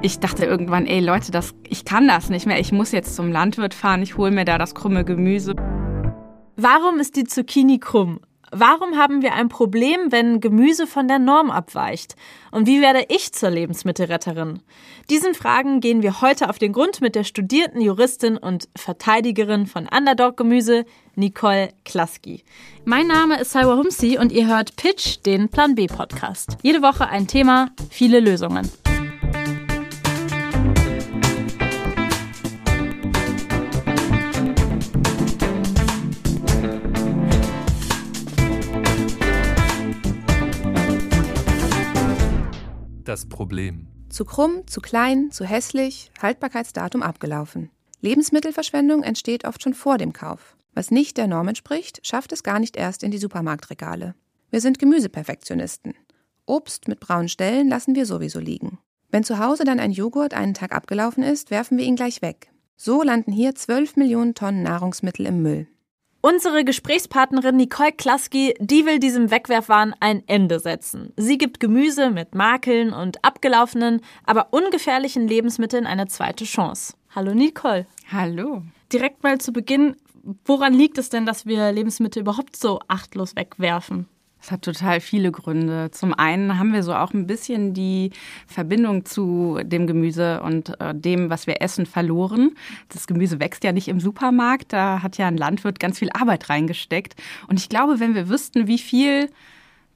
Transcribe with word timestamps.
Ich 0.00 0.20
dachte 0.20 0.44
irgendwann, 0.44 0.86
ey 0.86 1.00
Leute, 1.00 1.32
das, 1.32 1.54
ich 1.68 1.84
kann 1.84 2.06
das 2.06 2.30
nicht 2.30 2.46
mehr. 2.46 2.60
Ich 2.60 2.70
muss 2.70 2.92
jetzt 2.92 3.16
zum 3.16 3.32
Landwirt 3.32 3.74
fahren. 3.74 4.00
Ich 4.02 4.16
hole 4.16 4.30
mir 4.30 4.44
da 4.44 4.56
das 4.56 4.74
krumme 4.74 5.04
Gemüse. 5.04 5.54
Warum 6.56 7.00
ist 7.00 7.16
die 7.16 7.24
Zucchini 7.24 7.80
krumm? 7.80 8.20
Warum 8.52 8.96
haben 8.96 9.22
wir 9.22 9.34
ein 9.34 9.48
Problem, 9.48 10.10
wenn 10.10 10.40
Gemüse 10.40 10.86
von 10.86 11.08
der 11.08 11.18
Norm 11.18 11.50
abweicht? 11.50 12.14
Und 12.52 12.66
wie 12.66 12.80
werde 12.80 13.04
ich 13.08 13.32
zur 13.32 13.50
Lebensmittelretterin? 13.50 14.60
Diesen 15.10 15.34
Fragen 15.34 15.80
gehen 15.80 16.02
wir 16.02 16.22
heute 16.22 16.48
auf 16.48 16.58
den 16.58 16.72
Grund 16.72 17.00
mit 17.00 17.14
der 17.14 17.24
studierten 17.24 17.80
Juristin 17.80 18.38
und 18.38 18.68
Verteidigerin 18.76 19.66
von 19.66 19.88
Underdog 19.88 20.36
Gemüse, 20.36 20.86
Nicole 21.16 21.70
Klaski. 21.84 22.44
Mein 22.84 23.08
Name 23.08 23.40
ist 23.40 23.50
Salwa 23.50 23.76
Humsi 23.76 24.16
und 24.16 24.32
ihr 24.32 24.46
hört 24.46 24.76
Pitch, 24.76 25.18
den 25.26 25.48
Plan 25.48 25.74
B 25.74 25.88
Podcast. 25.88 26.56
Jede 26.62 26.82
Woche 26.82 27.08
ein 27.08 27.26
Thema, 27.26 27.70
viele 27.90 28.20
Lösungen. 28.20 28.70
Das 43.08 43.26
Problem. 43.26 43.86
Zu 44.10 44.26
krumm, 44.26 44.66
zu 44.66 44.82
klein, 44.82 45.30
zu 45.30 45.46
hässlich, 45.46 46.10
Haltbarkeitsdatum 46.20 47.02
abgelaufen. 47.02 47.70
Lebensmittelverschwendung 48.02 49.02
entsteht 49.02 49.46
oft 49.46 49.62
schon 49.62 49.72
vor 49.72 49.96
dem 49.96 50.12
Kauf. 50.12 50.58
Was 50.74 50.90
nicht 50.90 51.16
der 51.16 51.26
Norm 51.26 51.48
entspricht, 51.48 52.06
schafft 52.06 52.32
es 52.32 52.42
gar 52.42 52.58
nicht 52.58 52.76
erst 52.76 53.02
in 53.02 53.10
die 53.10 53.16
Supermarktregale. 53.16 54.14
Wir 54.50 54.60
sind 54.60 54.78
Gemüseperfektionisten. 54.78 55.94
Obst 56.44 56.86
mit 56.86 57.00
braunen 57.00 57.30
Stellen 57.30 57.70
lassen 57.70 57.94
wir 57.94 58.04
sowieso 58.04 58.40
liegen. 58.40 58.78
Wenn 59.08 59.24
zu 59.24 59.38
Hause 59.38 59.64
dann 59.64 59.80
ein 59.80 59.92
Joghurt 59.92 60.34
einen 60.34 60.52
Tag 60.52 60.72
abgelaufen 60.72 61.22
ist, 61.22 61.50
werfen 61.50 61.78
wir 61.78 61.86
ihn 61.86 61.96
gleich 61.96 62.20
weg. 62.20 62.50
So 62.76 63.02
landen 63.02 63.32
hier 63.32 63.54
12 63.54 63.96
Millionen 63.96 64.34
Tonnen 64.34 64.62
Nahrungsmittel 64.62 65.24
im 65.24 65.40
Müll. 65.40 65.66
Unsere 66.20 66.64
Gesprächspartnerin 66.64 67.54
Nicole 67.54 67.92
Klaski, 67.92 68.52
die 68.58 68.84
will 68.86 68.98
diesem 68.98 69.30
Wegwerfwahn 69.30 69.94
ein 70.00 70.24
Ende 70.26 70.58
setzen. 70.58 71.12
Sie 71.16 71.38
gibt 71.38 71.60
Gemüse 71.60 72.10
mit 72.10 72.34
Makeln 72.34 72.92
und 72.92 73.24
abgelaufenen, 73.24 74.00
aber 74.24 74.48
ungefährlichen 74.50 75.28
Lebensmitteln 75.28 75.86
eine 75.86 76.08
zweite 76.08 76.44
Chance. 76.44 76.94
Hallo 77.14 77.34
Nicole. 77.34 77.86
Hallo. 78.10 78.62
Direkt 78.92 79.22
mal 79.22 79.38
zu 79.38 79.52
Beginn, 79.52 79.94
woran 80.44 80.74
liegt 80.74 80.98
es 80.98 81.08
denn, 81.08 81.24
dass 81.24 81.46
wir 81.46 81.70
Lebensmittel 81.70 82.22
überhaupt 82.22 82.56
so 82.56 82.80
achtlos 82.88 83.36
wegwerfen? 83.36 84.08
Es 84.40 84.50
hat 84.50 84.62
total 84.62 85.00
viele 85.00 85.32
Gründe. 85.32 85.90
Zum 85.90 86.14
einen 86.14 86.58
haben 86.58 86.72
wir 86.72 86.82
so 86.82 86.94
auch 86.94 87.12
ein 87.12 87.26
bisschen 87.26 87.74
die 87.74 88.10
Verbindung 88.46 89.04
zu 89.04 89.58
dem 89.62 89.86
Gemüse 89.86 90.40
und 90.42 90.80
äh, 90.80 90.94
dem, 90.94 91.28
was 91.28 91.46
wir 91.46 91.60
essen, 91.60 91.86
verloren. 91.86 92.56
Das 92.88 93.06
Gemüse 93.06 93.40
wächst 93.40 93.64
ja 93.64 93.72
nicht 93.72 93.88
im 93.88 94.00
Supermarkt. 94.00 94.72
Da 94.72 95.02
hat 95.02 95.18
ja 95.18 95.26
ein 95.26 95.36
Landwirt 95.36 95.80
ganz 95.80 95.98
viel 95.98 96.10
Arbeit 96.12 96.48
reingesteckt. 96.48 97.16
Und 97.48 97.58
ich 97.58 97.68
glaube, 97.68 98.00
wenn 98.00 98.14
wir 98.14 98.28
wüssten, 98.28 98.66
wie 98.66 98.78
viel 98.78 99.28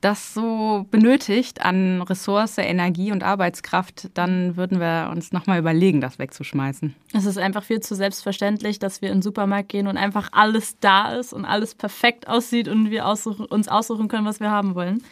das 0.02 0.34
so 0.34 0.84
benötigt 0.90 1.62
an 1.64 2.02
Ressource, 2.02 2.58
Energie 2.58 3.12
und 3.12 3.22
Arbeitskraft, 3.22 4.10
dann 4.14 4.56
würden 4.56 4.80
wir 4.80 5.08
uns 5.10 5.32
nochmal 5.32 5.60
überlegen, 5.60 6.00
das 6.00 6.18
wegzuschmeißen. 6.18 6.94
Es 7.14 7.24
ist 7.24 7.38
einfach 7.38 7.62
viel 7.62 7.80
zu 7.80 7.94
selbstverständlich, 7.94 8.80
dass 8.80 9.00
wir 9.00 9.10
in 9.10 9.18
den 9.18 9.22
Supermarkt 9.22 9.68
gehen 9.68 9.86
und 9.86 9.96
einfach 9.96 10.28
alles 10.32 10.76
da 10.80 11.14
ist 11.14 11.32
und 11.32 11.44
alles 11.44 11.76
perfekt 11.76 12.28
aussieht 12.28 12.66
und 12.66 12.90
wir 12.90 13.06
aussuchen, 13.06 13.46
uns 13.46 13.68
aussuchen 13.68 14.08
können, 14.08 14.26
was 14.26 14.40
wir 14.40 14.50
haben 14.50 14.74
wollen. 14.74 15.02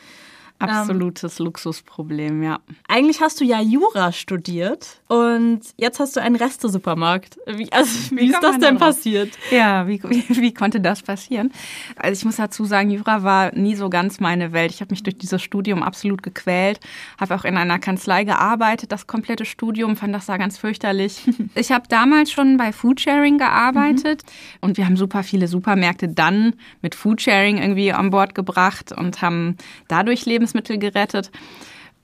Absolutes 0.61 1.41
ähm, 1.41 1.47
Luxusproblem, 1.47 2.42
ja. 2.42 2.61
Eigentlich 2.86 3.20
hast 3.22 3.41
du 3.41 3.44
ja 3.44 3.61
Jura 3.61 4.12
studiert 4.12 5.00
und 5.08 5.61
jetzt 5.78 5.98
hast 6.00 6.16
du 6.16 6.20
einen 6.20 6.36
Restesupermarkt. 6.36 7.39
Wie, 7.47 7.72
also, 7.72 8.11
wie, 8.11 8.19
wie 8.19 8.27
ist 8.27 8.42
das 8.42 8.58
denn 8.58 8.77
darauf? 8.77 8.81
passiert? 8.81 9.38
Ja, 9.50 9.88
wie, 9.88 10.03
wie, 10.08 10.25
wie, 10.28 10.55
konnte 10.55 10.81
das 10.81 11.03
passieren? 11.03 11.50
Also 11.97 12.20
ich 12.20 12.25
muss 12.26 12.37
dazu 12.37 12.66
sagen, 12.66 12.91
Jura 12.91 13.22
war 13.22 13.54
nie 13.54 13.75
so 13.75 13.88
ganz 13.88 14.20
meine 14.20 14.53
Welt. 14.53 14.70
Ich 14.70 14.82
habe 14.82 14.91
mich 14.91 15.03
durch 15.03 15.16
dieses 15.16 15.41
Studium 15.41 15.82
absolut 15.82 16.22
gequält, 16.22 16.78
habe 17.19 17.34
auch 17.34 17.44
in 17.44 17.56
einer 17.56 17.78
Kanzlei 17.78 18.25
gearbeitet, 18.25 18.93
das 18.93 19.06
komplette 19.06 19.47
Studium, 19.47 19.97
fand 19.97 20.15
das 20.15 20.26
da 20.26 20.37
ganz 20.37 20.59
fürchterlich. 20.59 21.22
ich 21.54 21.72
habe 21.72 21.88
damals 21.88 22.31
schon 22.31 22.59
bei 22.59 22.72
Foodsharing 22.72 23.38
gearbeitet 23.38 24.25
mhm. 24.25 24.59
und 24.60 24.76
wir 24.76 24.84
haben 24.84 24.99
super 24.99 25.22
viele 25.22 25.49
Supermärkte 25.49 26.09
dann 26.09 26.54
mit 26.82 26.94
Foodsharing 26.94 27.59
irgendwie 27.59 27.93
an 27.93 28.10
Bord 28.10 28.34
gebracht 28.34 28.93
und 28.93 29.22
haben 29.22 29.56
dadurch 29.88 30.26
Lebens 30.26 30.50
Lebensmittel 30.50 30.78
gerettet. 30.78 31.31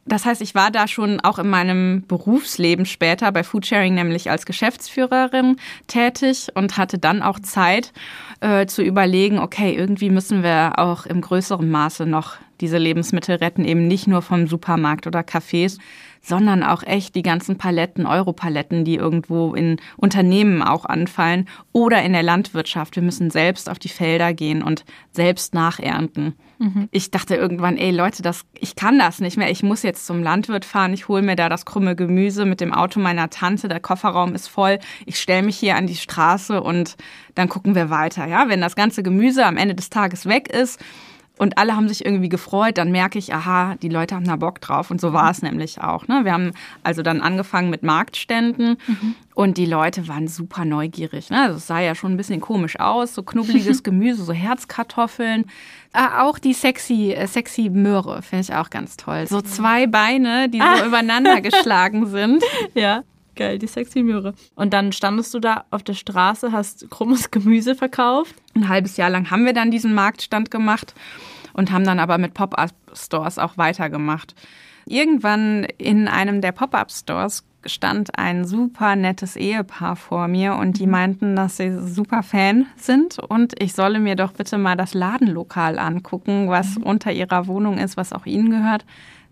Das 0.09 0.25
heißt, 0.25 0.41
ich 0.41 0.55
war 0.55 0.71
da 0.71 0.87
schon 0.87 1.19
auch 1.19 1.41
in 1.41 1.49
meinem 1.49 2.05
Berufsleben 2.07 2.87
später 2.87 3.33
bei 3.33 3.43
Foodsharing 3.43 3.95
nämlich 3.95 4.31
als 4.31 4.47
Geschäftsführerin 4.47 5.57
tätig 5.89 6.47
und 6.55 6.77
hatte 6.77 6.99
dann 6.99 7.23
auch 7.23 7.41
Zeit 7.41 7.93
äh, 8.41 8.67
zu 8.67 8.83
überlegen, 8.83 9.41
okay, 9.41 9.75
irgendwie 9.75 10.11
müssen 10.11 10.45
wir 10.45 10.75
auch 10.79 11.07
im 11.07 11.21
größeren 11.21 11.69
Maße 11.69 12.07
noch 12.07 12.37
diese 12.61 12.79
Lebensmittel 12.79 13.37
retten, 13.37 13.65
eben 13.65 13.89
nicht 13.89 14.07
nur 14.07 14.23
vom 14.23 14.47
Supermarkt 14.47 15.09
oder 15.09 15.21
Cafés, 15.21 15.79
sondern 16.27 16.65
auch 16.65 16.83
echt 16.83 17.15
die 17.15 17.23
ganzen 17.23 17.57
Paletten, 17.57 18.05
Europaletten, 18.05 18.85
die 18.85 18.97
irgendwo 18.97 19.55
in 19.55 19.77
Unternehmen 19.97 20.61
auch 20.61 20.85
anfallen 20.85 21.49
oder 21.71 22.03
in 22.03 22.13
der 22.13 22.25
Landwirtschaft. 22.25 22.97
Wir 22.97 23.05
müssen 23.05 23.31
selbst 23.31 23.71
auf 23.71 23.79
die 23.79 23.89
Felder 23.89 24.35
gehen 24.35 24.61
und 24.61 24.85
selbst 25.13 25.55
nachernten. 25.55 26.35
Mhm. 26.59 26.89
Ich 26.91 27.13
dachte 27.13 27.37
irgendwann, 27.37 27.77
ey 27.77 27.93
Leute, 27.93 28.23
das, 28.23 28.45
ich 28.59 28.75
kann 28.75 28.99
das 28.99 29.21
nicht 29.21 29.37
mehr. 29.37 29.53
Ich 29.53 29.63
muss 29.63 29.85
jetzt 29.85 30.05
zum 30.05 30.21
Landwirt 30.21 30.65
fahren. 30.65 30.95
Ich 30.95 31.07
hole 31.07 31.23
mir 31.23 31.37
da 31.37 31.49
das 31.49 31.65
krumme 31.65 31.95
Gemüse 31.95 32.45
mit 32.45 32.61
dem 32.61 32.75
Auto 32.75 32.99
meiner 32.99 33.31
Tante. 33.31 33.69
Der 33.69 33.79
Kofferraum 33.79 34.35
ist 34.35 34.49
voll. 34.49 34.81
Ich 35.05 35.21
stelle 35.21 35.45
mich 35.45 35.57
hier 35.57 35.77
an 35.77 35.87
die 35.87 35.95
Straße 35.95 36.61
und 36.61 36.97
dann 37.37 37.49
gucken 37.49 37.77
wir 37.77 37.89
weiter. 37.89 38.27
Ja, 38.27 38.49
wenn 38.49 38.61
das 38.61 38.75
ganze 38.75 39.05
Gemüse 39.05 39.47
am 39.47 39.57
Ende 39.57 39.77
des 39.77 39.91
Tages 39.91 40.27
weg 40.27 40.49
ist, 40.49 40.81
und 41.39 41.59
alle 41.59 41.77
haben 41.77 41.89
sich 41.89 42.05
irgendwie 42.05 42.29
gefreut, 42.31 42.79
dann 42.79 42.91
merke 42.91 43.19
ich, 43.19 43.35
aha, 43.35 43.75
die 43.83 43.91
Leute 43.91 44.15
haben 44.15 44.27
da 44.27 44.37
Bock 44.37 44.61
drauf. 44.61 44.91
Und 44.91 45.01
so 45.01 45.13
war 45.13 45.31
es 45.31 45.43
nämlich 45.43 45.81
auch. 45.83 46.09
Ne? 46.09 46.25
Wir 46.25 46.33
haben 46.33 46.53
also 46.83 47.03
dann 47.03 47.21
angefangen 47.21 47.69
mit 47.69 47.83
Marktständen 47.83 48.79
mhm. 48.87 49.15
und 49.35 49.59
die 49.59 49.67
Leute 49.67 50.09
waren 50.09 50.29
super 50.29 50.65
neugierig. 50.65 51.29
Ne? 51.29 51.43
Also 51.43 51.57
es 51.57 51.67
sah 51.67 51.81
ja 51.81 51.95
schon 51.95 52.13
ein 52.13 52.17
bisschen 52.17 52.41
komisch 52.41 52.81
aus, 52.81 53.15
so 53.15 53.23
knubbeliges 53.23 53.83
Gemüse, 53.83 54.25
so 54.25 54.33
Herzkartoffeln. 54.33 55.45
Ah, 55.93 56.23
auch 56.23 56.39
die 56.39 56.55
sexy, 56.55 57.13
äh, 57.13 57.27
sexy 57.27 57.69
Möhre 57.69 58.23
finde 58.23 58.45
ich 58.45 58.55
auch 58.55 58.71
ganz 58.71 58.97
toll. 58.97 59.27
So 59.27 59.43
zwei 59.43 59.87
Beine, 59.87 60.49
die 60.49 60.59
so 60.59 60.65
ah. 60.65 60.85
übereinander 60.87 61.43
geschlagen 61.43 62.07
sind. 62.07 62.43
Ja. 62.75 63.03
Geil, 63.37 63.59
die 63.59 63.67
sexy 63.67 64.03
Möhre. 64.03 64.35
Und 64.55 64.73
dann 64.73 64.93
standest 64.93 65.33
du 65.35 65.41
da 65.41 65.65
auf 65.71 65.83
der 65.83 65.95
Straße, 65.95 66.53
hast 66.53 66.91
krummes 66.91 67.31
Gemüse 67.31 67.75
verkauft. 67.75 68.35
Ein 68.55 68.69
halbes 68.69 68.97
Jahr 68.97 69.11
lang 69.11 69.31
haben 69.31 69.45
wir 69.45 69.53
dann 69.53 69.71
diesen 69.71 69.95
Marktstand 69.95 70.51
gemacht 70.51 70.95
und 71.53 71.71
haben 71.71 71.85
dann 71.85 72.01
aber 72.01 72.19
mit 72.19 72.35
Pop-up-Stores 72.35 73.39
auch 73.39 73.59
weitergemacht. 73.59 74.35
Irgendwann 74.87 75.65
in 75.79 76.09
einem 76.09 76.41
der 76.41 76.53
Pop-up-Stores 76.53 77.45
stand 77.67 78.19
ein 78.19 78.45
super 78.45 78.97
nettes 78.97 79.37
Ehepaar 79.37 79.97
vor 79.97 80.29
mir 80.29 80.55
und 80.55 80.79
die 80.79 80.87
mhm. 80.87 80.93
meinten, 80.93 81.37
dass 81.37 81.57
sie 81.57 81.77
super 81.79 82.23
Fan 82.23 82.67
sind 82.77 83.19
und 83.19 83.61
ich 83.61 83.75
solle 83.75 83.99
mir 83.99 84.17
doch 84.17 84.33
bitte 84.33 84.57
mal 84.59 84.77
das 84.77 84.95
Ladenlokal 84.95 85.79
angucken, 85.79 86.49
was 86.49 86.79
mhm. 86.79 86.85
unter 86.85 87.13
ihrer 87.13 87.47
Wohnung 87.49 87.79
ist, 87.79 87.97
was 87.97 88.13
auch 88.13 88.27
ihnen 88.27 88.51
gehört. 88.51 88.85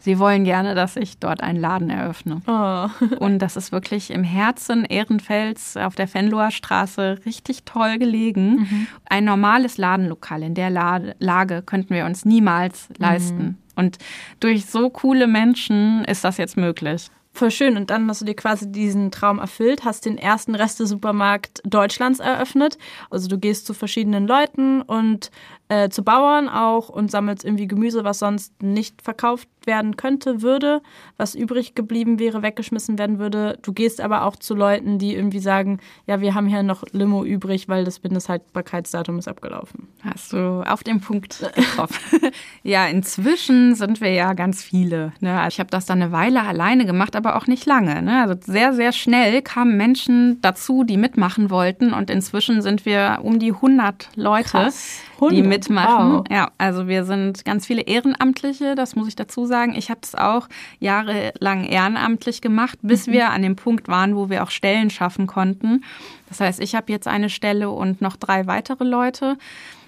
Sie 0.04 0.18
wollen 0.18 0.44
gerne, 0.44 0.74
dass 0.74 0.96
ich 0.96 1.16
dort 1.16 1.42
einen 1.42 1.58
Laden 1.58 1.88
eröffne. 1.88 2.42
Oh. 2.46 2.88
Und 3.20 3.38
das 3.38 3.56
ist 3.56 3.72
wirklich 3.72 4.10
im 4.10 4.22
Herzen 4.22 4.84
Ehrenfels 4.84 5.78
auf 5.78 5.94
der 5.94 6.06
Fenloher 6.06 6.50
Straße 6.50 7.20
richtig 7.24 7.64
toll 7.64 7.96
gelegen. 7.96 8.56
Mhm. 8.56 8.86
Ein 9.08 9.24
normales 9.24 9.78
Ladenlokal 9.78 10.42
in 10.42 10.54
der 10.54 10.68
Lage 10.68 11.62
könnten 11.62 11.94
wir 11.94 12.04
uns 12.04 12.26
niemals 12.26 12.88
leisten. 12.98 13.42
Mhm. 13.42 13.56
Und 13.76 13.96
durch 14.40 14.66
so 14.66 14.90
coole 14.90 15.26
Menschen 15.26 16.04
ist 16.04 16.22
das 16.22 16.36
jetzt 16.36 16.58
möglich. 16.58 17.10
Voll 17.32 17.50
schön. 17.50 17.76
Und 17.78 17.88
dann 17.90 18.06
hast 18.08 18.20
du 18.20 18.26
dir 18.26 18.36
quasi 18.36 18.70
diesen 18.70 19.10
Traum 19.10 19.38
erfüllt, 19.38 19.84
hast 19.84 20.04
den 20.04 20.18
ersten 20.18 20.54
Reste-Supermarkt 20.54 21.62
Deutschlands 21.64 22.20
eröffnet. 22.20 22.76
Also 23.10 23.26
du 23.26 23.38
gehst 23.38 23.66
zu 23.66 23.72
verschiedenen 23.72 24.28
Leuten 24.28 24.82
und 24.82 25.32
äh, 25.68 25.88
zu 25.88 26.04
Bauern 26.04 26.48
auch 26.48 26.88
und 26.88 27.10
sammelst 27.10 27.44
irgendwie 27.44 27.66
Gemüse, 27.66 28.04
was 28.04 28.18
sonst 28.18 28.62
nicht 28.62 29.02
verkauft 29.02 29.48
werden 29.66 29.96
könnte, 29.96 30.42
würde, 30.42 30.82
was 31.16 31.34
übrig 31.34 31.74
geblieben 31.74 32.18
wäre, 32.18 32.42
weggeschmissen 32.42 32.98
werden 32.98 33.18
würde. 33.18 33.58
Du 33.62 33.72
gehst 33.72 34.00
aber 34.00 34.24
auch 34.24 34.36
zu 34.36 34.54
Leuten, 34.54 34.98
die 34.98 35.14
irgendwie 35.14 35.38
sagen, 35.38 35.80
ja, 36.06 36.20
wir 36.20 36.34
haben 36.34 36.46
hier 36.46 36.62
noch 36.62 36.84
Limo 36.92 37.24
übrig, 37.24 37.68
weil 37.68 37.84
das 37.84 38.02
Mindesthaltbarkeitsdatum 38.02 39.18
ist 39.18 39.28
abgelaufen. 39.28 39.88
Hast 40.02 40.32
du 40.32 40.62
auf 40.66 40.84
den 40.84 41.00
Punkt 41.00 41.38
getroffen. 41.54 42.20
ja, 42.62 42.86
inzwischen 42.86 43.74
sind 43.74 44.00
wir 44.00 44.10
ja 44.10 44.34
ganz 44.34 44.62
viele. 44.62 45.12
Ne? 45.20 45.40
Also 45.40 45.54
ich 45.54 45.60
habe 45.60 45.70
das 45.70 45.86
dann 45.86 46.02
eine 46.02 46.12
Weile 46.12 46.42
alleine 46.42 46.86
gemacht, 46.86 47.16
aber 47.16 47.36
auch 47.36 47.46
nicht 47.46 47.66
lange. 47.66 48.02
Ne? 48.02 48.22
Also 48.22 48.34
sehr, 48.40 48.74
sehr 48.74 48.92
schnell 48.92 49.42
kamen 49.42 49.76
Menschen 49.76 50.40
dazu, 50.42 50.84
die 50.84 50.96
mitmachen 50.96 51.50
wollten 51.50 51.92
und 51.92 52.10
inzwischen 52.10 52.62
sind 52.62 52.84
wir 52.84 53.20
um 53.22 53.38
die 53.38 53.52
100 53.52 54.10
Leute, 54.16 54.70
100? 55.14 55.32
die 55.36 55.42
mitmachen. 55.42 56.12
Wow. 56.12 56.24
Ja, 56.30 56.50
also 56.58 56.86
wir 56.88 57.04
sind 57.04 57.44
ganz 57.44 57.66
viele 57.66 57.82
Ehrenamtliche, 57.82 58.74
das 58.74 58.96
muss 58.96 59.08
ich 59.08 59.16
dazu 59.16 59.46
sagen. 59.46 59.74
Ich 59.76 59.90
habe 59.90 60.00
es 60.02 60.14
auch 60.14 60.48
jahrelang 60.78 61.64
ehrenamtlich 61.64 62.40
gemacht, 62.40 62.78
bis 62.82 63.06
wir 63.06 63.30
an 63.30 63.42
dem 63.42 63.56
Punkt 63.56 63.88
waren, 63.88 64.16
wo 64.16 64.30
wir 64.30 64.42
auch 64.42 64.50
Stellen 64.50 64.90
schaffen 64.90 65.26
konnten. 65.26 65.84
Das 66.28 66.40
heißt, 66.40 66.60
ich 66.60 66.74
habe 66.74 66.90
jetzt 66.92 67.06
eine 67.08 67.30
Stelle 67.30 67.70
und 67.70 68.00
noch 68.00 68.16
drei 68.16 68.46
weitere 68.46 68.84
Leute. 68.84 69.36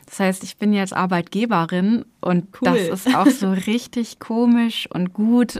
Das 0.06 0.20
heißt, 0.20 0.44
ich 0.44 0.56
bin 0.56 0.72
jetzt 0.72 0.92
Arbeitgeberin 0.92 2.04
und 2.20 2.46
Cool. 2.60 2.88
das 2.90 3.06
ist 3.06 3.14
auch 3.16 3.26
so 3.26 3.50
richtig 3.66 4.20
komisch 4.20 4.88
und 4.92 5.12
gut. 5.12 5.58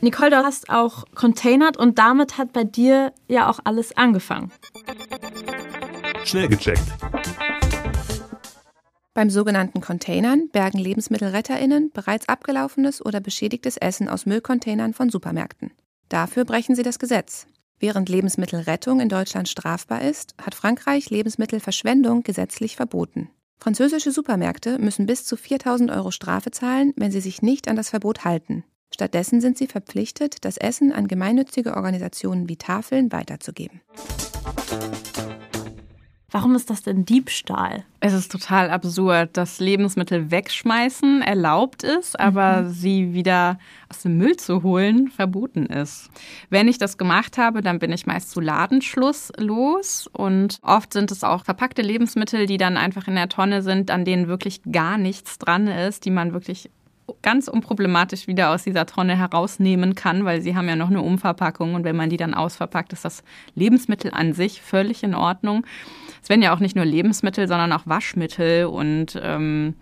Nicole, 0.00 0.30
du 0.30 0.36
hast 0.36 0.68
auch 0.68 1.04
containert 1.14 1.76
und 1.76 1.98
damit 1.98 2.36
hat 2.36 2.52
bei 2.52 2.64
dir 2.64 3.12
ja 3.28 3.48
auch 3.48 3.60
alles 3.64 3.96
angefangen. 3.96 4.50
Schnell 6.24 6.48
gecheckt. 6.48 6.82
Beim 9.14 9.30
sogenannten 9.30 9.80
Containern 9.80 10.48
bergen 10.48 10.78
LebensmittelretterInnen 10.78 11.92
bereits 11.92 12.28
abgelaufenes 12.28 13.04
oder 13.04 13.20
beschädigtes 13.20 13.76
Essen 13.76 14.08
aus 14.08 14.26
Müllcontainern 14.26 14.92
von 14.92 15.08
Supermärkten. 15.08 15.70
Dafür 16.08 16.44
brechen 16.44 16.74
sie 16.74 16.82
das 16.82 16.98
Gesetz. 16.98 17.46
Während 17.78 18.08
Lebensmittelrettung 18.08 18.98
in 18.98 19.08
Deutschland 19.08 19.48
strafbar 19.48 20.02
ist, 20.02 20.34
hat 20.42 20.56
Frankreich 20.56 21.10
Lebensmittelverschwendung 21.10 22.24
gesetzlich 22.24 22.74
verboten. 22.74 23.30
Französische 23.60 24.10
Supermärkte 24.10 24.78
müssen 24.80 25.06
bis 25.06 25.24
zu 25.24 25.36
4000 25.36 25.92
Euro 25.92 26.10
Strafe 26.10 26.50
zahlen, 26.50 26.92
wenn 26.96 27.12
sie 27.12 27.20
sich 27.20 27.40
nicht 27.40 27.68
an 27.68 27.76
das 27.76 27.90
Verbot 27.90 28.24
halten. 28.24 28.64
Stattdessen 28.92 29.40
sind 29.40 29.56
sie 29.56 29.68
verpflichtet, 29.68 30.44
das 30.44 30.56
Essen 30.56 30.92
an 30.92 31.06
gemeinnützige 31.06 31.76
Organisationen 31.76 32.48
wie 32.48 32.56
Tafeln 32.56 33.12
weiterzugeben. 33.12 33.80
Warum 36.34 36.56
ist 36.56 36.68
das 36.68 36.82
denn 36.82 37.04
Diebstahl? 37.04 37.84
Es 38.00 38.12
ist 38.12 38.32
total 38.32 38.68
absurd, 38.68 39.36
dass 39.36 39.60
Lebensmittel 39.60 40.32
wegschmeißen 40.32 41.22
erlaubt 41.22 41.84
ist, 41.84 42.18
aber 42.18 42.68
sie 42.68 43.14
wieder 43.14 43.60
aus 43.88 44.02
dem 44.02 44.18
Müll 44.18 44.36
zu 44.36 44.64
holen 44.64 45.12
verboten 45.12 45.66
ist. 45.66 46.10
Wenn 46.50 46.66
ich 46.66 46.76
das 46.76 46.98
gemacht 46.98 47.38
habe, 47.38 47.60
dann 47.60 47.78
bin 47.78 47.92
ich 47.92 48.06
meist 48.06 48.32
zu 48.32 48.40
Ladenschluss 48.40 49.30
los 49.38 50.08
und 50.12 50.58
oft 50.62 50.92
sind 50.92 51.12
es 51.12 51.22
auch 51.22 51.44
verpackte 51.44 51.82
Lebensmittel, 51.82 52.46
die 52.46 52.56
dann 52.56 52.76
einfach 52.76 53.06
in 53.06 53.14
der 53.14 53.28
Tonne 53.28 53.62
sind, 53.62 53.92
an 53.92 54.04
denen 54.04 54.26
wirklich 54.26 54.60
gar 54.72 54.98
nichts 54.98 55.38
dran 55.38 55.68
ist, 55.68 56.04
die 56.04 56.10
man 56.10 56.32
wirklich 56.32 56.68
ganz 57.22 57.48
unproblematisch 57.48 58.26
wieder 58.26 58.50
aus 58.50 58.64
dieser 58.64 58.86
Tonne 58.86 59.16
herausnehmen 59.16 59.94
kann, 59.94 60.24
weil 60.24 60.40
sie 60.40 60.56
haben 60.56 60.68
ja 60.68 60.76
noch 60.76 60.90
eine 60.90 61.02
Umverpackung 61.02 61.74
und 61.74 61.84
wenn 61.84 61.96
man 61.96 62.10
die 62.10 62.16
dann 62.16 62.34
ausverpackt, 62.34 62.92
ist 62.92 63.04
das 63.04 63.22
Lebensmittel 63.54 64.10
an 64.12 64.32
sich 64.32 64.62
völlig 64.62 65.02
in 65.02 65.14
Ordnung. 65.14 65.64
Es 66.24 66.30
werden 66.30 66.40
ja 66.40 66.54
auch 66.54 66.58
nicht 66.58 66.74
nur 66.74 66.86
Lebensmittel, 66.86 67.46
sondern 67.46 67.70
auch 67.74 67.82
Waschmittel 67.86 68.64
und 68.64 69.20
ähm, 69.22 69.74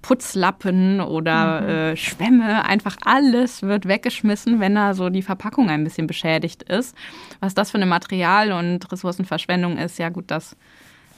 Putzlappen 0.00 1.00
oder 1.00 1.90
äh, 1.90 1.96
Schwämme, 1.96 2.64
einfach 2.64 2.96
alles 3.04 3.62
wird 3.62 3.88
weggeschmissen, 3.88 4.60
wenn 4.60 4.76
da 4.76 4.94
so 4.94 5.10
die 5.10 5.22
Verpackung 5.22 5.70
ein 5.70 5.82
bisschen 5.82 6.06
beschädigt 6.06 6.62
ist. 6.62 6.96
Was 7.40 7.54
das 7.54 7.72
für 7.72 7.78
eine 7.78 7.86
Material- 7.86 8.52
und 8.52 8.92
Ressourcenverschwendung 8.92 9.76
ist, 9.76 9.98
ja 9.98 10.08
gut, 10.10 10.26
das 10.28 10.56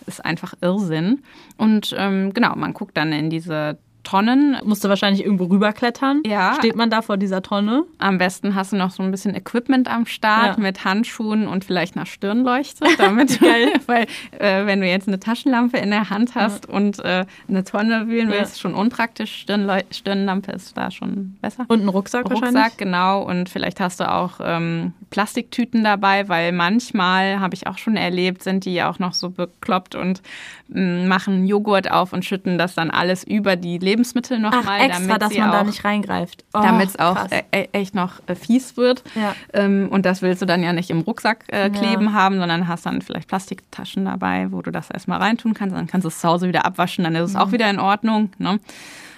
ist 0.07 0.25
einfach 0.25 0.55
Irrsinn. 0.63 1.23
Und 1.59 1.95
ähm, 1.99 2.33
genau, 2.33 2.57
man 2.57 2.73
guckt 2.73 2.97
dann 2.97 3.13
in 3.13 3.29
diese 3.29 3.77
Tonnen. 4.05 4.57
Musst 4.65 4.85
du 4.85 4.89
wahrscheinlich 4.89 5.25
irgendwo 5.25 5.45
rüberklettern? 5.45 6.23
Ja. 6.27 6.55
Steht 6.59 6.77
man 6.77 6.91
da 6.91 7.03
vor 7.03 7.17
dieser 7.17 7.43
Tonne? 7.43 7.85
Am 7.99 8.19
besten 8.19 8.55
hast 8.55 8.73
du 8.73 8.77
noch 8.77 8.91
so 8.91 9.03
ein 9.03 9.11
bisschen 9.11 9.35
Equipment 9.35 9.91
am 9.91 10.07
Start 10.07 10.57
Ja. 10.59 10.63
mit 10.63 10.85
Handschuhen 10.85 11.49
und 11.49 11.65
vielleicht 11.65 11.97
einer 11.97 12.07
Stirnleuchte, 12.07 12.85
damit 12.99 13.41
weil 13.89 14.07
äh, 14.39 14.67
wenn 14.67 14.81
du 14.81 14.87
jetzt 14.87 15.09
eine 15.09 15.19
Taschenlampe 15.19 15.79
in 15.79 15.91
der 15.91 16.11
Hand 16.11 16.35
hast 16.35 16.69
und 16.69 16.99
äh, 17.05 17.25
eine 17.49 17.65
Tonne 17.65 18.07
wühlen 18.09 18.31
Ja. 18.31 18.37
willst, 18.39 18.53
ist 18.53 18.61
schon 18.61 18.75
unpraktisch. 18.75 19.35
Stirnleu 19.41 19.81
Stirnlampe 19.91 20.53
ist 20.53 20.77
da 20.77 20.91
schon 20.91 21.37
besser. 21.41 21.65
Und 21.69 21.81
einen 21.81 21.89
Rucksack, 21.89 22.29
wahrscheinlich? 22.31 22.63
Rucksack, 22.63 22.79
genau. 22.79 23.23
Und 23.23 23.49
vielleicht 23.49 23.81
hast 23.81 24.01
du 24.01 24.11
auch 24.11 24.33
ähm, 24.43 24.93
Plastiktüten 25.11 25.83
dabei, 25.83 26.29
weil 26.29 26.53
manchmal, 26.53 27.41
habe 27.41 27.55
ich 27.55 27.67
auch 27.67 27.79
schon 27.79 27.97
erlebt, 27.97 28.43
sind 28.43 28.65
die 28.67 28.83
auch 28.83 28.99
noch 28.99 29.15
so 29.15 29.31
bekloppt 29.31 29.95
und 29.95 30.21
m, 30.73 31.09
machen 31.09 31.47
Joghurt 31.47 31.91
auf 31.91 32.13
und 32.13 32.25
schütten 32.25 32.59
das 32.59 32.75
dann 32.75 32.91
alles 32.91 33.25
über 33.25 33.57
die 33.57 33.79
Lebensmittel 33.79 33.94
Ach, 34.53 34.57
nochmal, 34.57 34.81
extra, 34.81 35.01
damit 35.07 35.23
dass 35.23 35.35
man 35.37 35.49
auch, 35.51 35.53
da 35.53 35.65
nicht 35.65 35.85
reingreift. 35.85 36.45
Oh, 36.53 36.61
damit 36.61 36.89
es 36.89 36.99
auch 36.99 37.31
äh, 37.31 37.43
äh, 37.51 37.69
echt 37.73 37.95
noch 37.95 38.21
äh, 38.27 38.35
fies 38.35 38.77
wird. 38.77 39.05
Ja. 39.15 39.35
Ähm, 39.53 39.89
und 39.91 40.05
das 40.07 40.23
willst 40.23 40.43
du 40.43 40.47
dann 40.47 40.63
ja 40.63 40.73
nicht 40.73 40.91
im 40.91 41.01
Rucksack 41.01 41.45
äh, 41.53 41.63
Ja. 41.65 41.69
kleben 41.69 42.13
haben, 42.13 42.39
sondern 42.39 42.67
hast 42.69 42.87
dann 42.87 43.03
vielleicht 43.03 43.29
Plastiktaschen 43.29 44.05
dabei, 44.05 44.49
wo 44.51 44.63
du 44.63 44.71
das 44.71 44.91
erstmal 44.91 45.21
reintun 45.21 45.55
kannst. 45.55 45.77
Dann 45.77 45.87
kannst 45.87 46.05
du 46.05 46.09
es 46.09 46.19
zu 46.19 46.29
Hause 46.29 46.49
wieder 46.49 46.65
abwaschen, 46.65 47.05
dann 47.05 47.15
ist 47.15 47.31
es 47.31 47.37
auch 47.37 47.53
wieder 47.53 47.69
in 47.71 47.79
Ordnung. 47.79 48.31
Ne? 48.39 48.59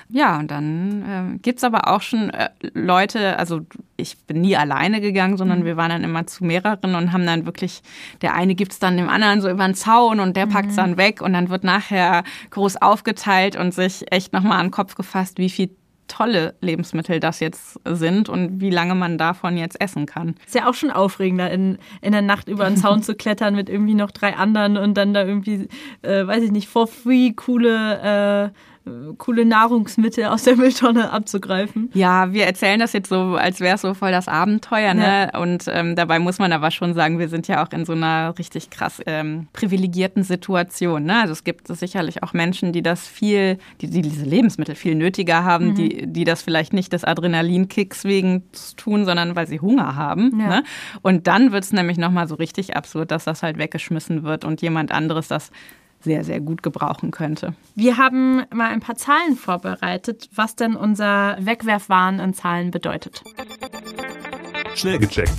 Ja, 0.08 0.38
und 0.38 0.50
dann 0.50 1.34
äh, 1.34 1.38
gibt's 1.38 1.64
aber 1.64 1.88
auch 1.88 2.00
schon 2.00 2.30
äh, 2.30 2.50
Leute, 2.74 3.38
also 3.38 3.62
ich 3.96 4.16
bin 4.26 4.40
nie 4.40 4.56
alleine 4.56 5.00
gegangen, 5.00 5.36
sondern 5.36 5.64
wir 5.64 5.76
waren 5.76 5.90
dann 5.90 6.04
immer 6.04 6.26
zu 6.26 6.44
mehreren 6.44 6.94
und 6.94 7.12
haben 7.12 7.26
dann 7.26 7.44
wirklich, 7.44 7.82
der 8.22 8.34
eine 8.34 8.54
gibt's 8.54 8.78
dann 8.78 8.96
dem 8.96 9.08
anderen 9.08 9.40
so 9.40 9.50
über 9.50 9.64
den 9.66 9.74
Zaun 9.74 10.20
und 10.20 10.36
der 10.36 10.46
packt's 10.46 10.76
dann 10.76 10.96
weg 10.96 11.22
und 11.22 11.32
dann 11.32 11.48
wird 11.48 11.64
nachher 11.64 12.22
groß 12.50 12.80
aufgeteilt 12.82 13.56
und 13.56 13.74
sich 13.74 14.04
echt 14.12 14.32
nochmal 14.32 14.60
an 14.60 14.66
den 14.66 14.72
Kopf 14.72 14.94
gefasst, 14.94 15.38
wie 15.38 15.50
viel 15.50 15.70
tolle 16.08 16.54
Lebensmittel 16.60 17.20
das 17.20 17.40
jetzt 17.40 17.80
sind 17.84 18.28
und 18.28 18.60
wie 18.60 18.70
lange 18.70 18.94
man 18.94 19.18
davon 19.18 19.56
jetzt 19.56 19.80
essen 19.80 20.06
kann. 20.06 20.36
Ist 20.46 20.54
ja 20.54 20.68
auch 20.68 20.74
schon 20.74 20.90
aufregender, 20.90 21.50
in, 21.50 21.78
in 22.00 22.12
der 22.12 22.22
Nacht 22.22 22.48
über 22.48 22.64
einen 22.64 22.76
Zaun 22.76 23.02
zu 23.02 23.14
klettern 23.14 23.54
mit 23.54 23.68
irgendwie 23.68 23.94
noch 23.94 24.10
drei 24.10 24.36
anderen 24.36 24.76
und 24.76 24.94
dann 24.94 25.14
da 25.14 25.24
irgendwie, 25.24 25.68
äh, 26.02 26.26
weiß 26.26 26.44
ich 26.44 26.52
nicht, 26.52 26.68
for 26.68 26.86
free 26.86 27.32
coole, 27.32 28.52
äh, 28.52 28.58
coole 29.18 29.44
Nahrungsmittel 29.44 30.26
aus 30.26 30.44
der 30.44 30.56
Mülltonne 30.56 31.10
abzugreifen. 31.10 31.90
Ja, 31.94 32.32
wir 32.32 32.46
erzählen 32.46 32.78
das 32.78 32.92
jetzt 32.92 33.08
so, 33.08 33.34
als 33.34 33.60
wäre 33.60 33.74
es 33.74 33.80
so 33.80 33.94
voll 33.94 34.12
das 34.12 34.28
Abenteuer, 34.28 34.94
ne? 34.94 35.32
Und 35.40 35.64
ähm, 35.68 35.96
dabei 35.96 36.18
muss 36.18 36.38
man 36.38 36.52
aber 36.52 36.70
schon 36.70 36.94
sagen, 36.94 37.18
wir 37.18 37.28
sind 37.28 37.48
ja 37.48 37.64
auch 37.64 37.72
in 37.72 37.84
so 37.84 37.92
einer 37.92 38.38
richtig 38.38 38.70
krass 38.70 39.00
ähm, 39.06 39.48
privilegierten 39.52 40.22
Situation. 40.22 41.04
Ne? 41.04 41.20
Also 41.20 41.32
es 41.32 41.44
gibt 41.44 41.66
sicherlich 41.68 42.22
auch 42.22 42.32
Menschen, 42.32 42.72
die 42.72 42.82
das 42.82 43.06
viel, 43.06 43.58
die, 43.80 43.90
die 43.90 44.02
diese 44.02 44.24
Lebensmittel 44.24 44.74
viel 44.74 44.94
nötiger 44.94 45.44
haben, 45.44 45.74
die, 45.74 46.06
die 46.06 46.24
das 46.24 46.42
vielleicht 46.42 46.72
nicht 46.72 46.92
des 46.92 47.04
Adrenalinkicks 47.04 48.04
wegen 48.04 48.44
tun, 48.76 49.04
sondern 49.04 49.34
weil 49.34 49.46
sie 49.46 49.60
Hunger 49.60 49.96
haben. 49.96 50.38
Ja. 50.38 50.46
Ne? 50.48 50.64
Und 51.02 51.26
dann 51.26 51.52
wird 51.52 51.64
es 51.64 51.72
nämlich 51.72 51.98
nochmal 51.98 52.28
so 52.28 52.36
richtig 52.36 52.76
absurd, 52.76 53.10
dass 53.10 53.24
das 53.24 53.42
halt 53.42 53.58
weggeschmissen 53.58 54.22
wird 54.22 54.44
und 54.44 54.62
jemand 54.62 54.92
anderes 54.92 55.28
das 55.28 55.50
sehr, 56.06 56.22
sehr 56.22 56.40
gut 56.40 56.62
gebrauchen 56.62 57.10
könnte. 57.10 57.54
Wir 57.74 57.98
haben 57.98 58.44
mal 58.54 58.70
ein 58.70 58.80
paar 58.80 58.94
Zahlen 58.94 59.36
vorbereitet, 59.36 60.30
was 60.32 60.54
denn 60.54 60.76
unser 60.76 61.36
Wegwerfwahn 61.40 62.20
in 62.20 62.32
Zahlen 62.32 62.70
bedeutet. 62.70 63.24
Schnell 64.76 65.00
gecheckt. 65.00 65.34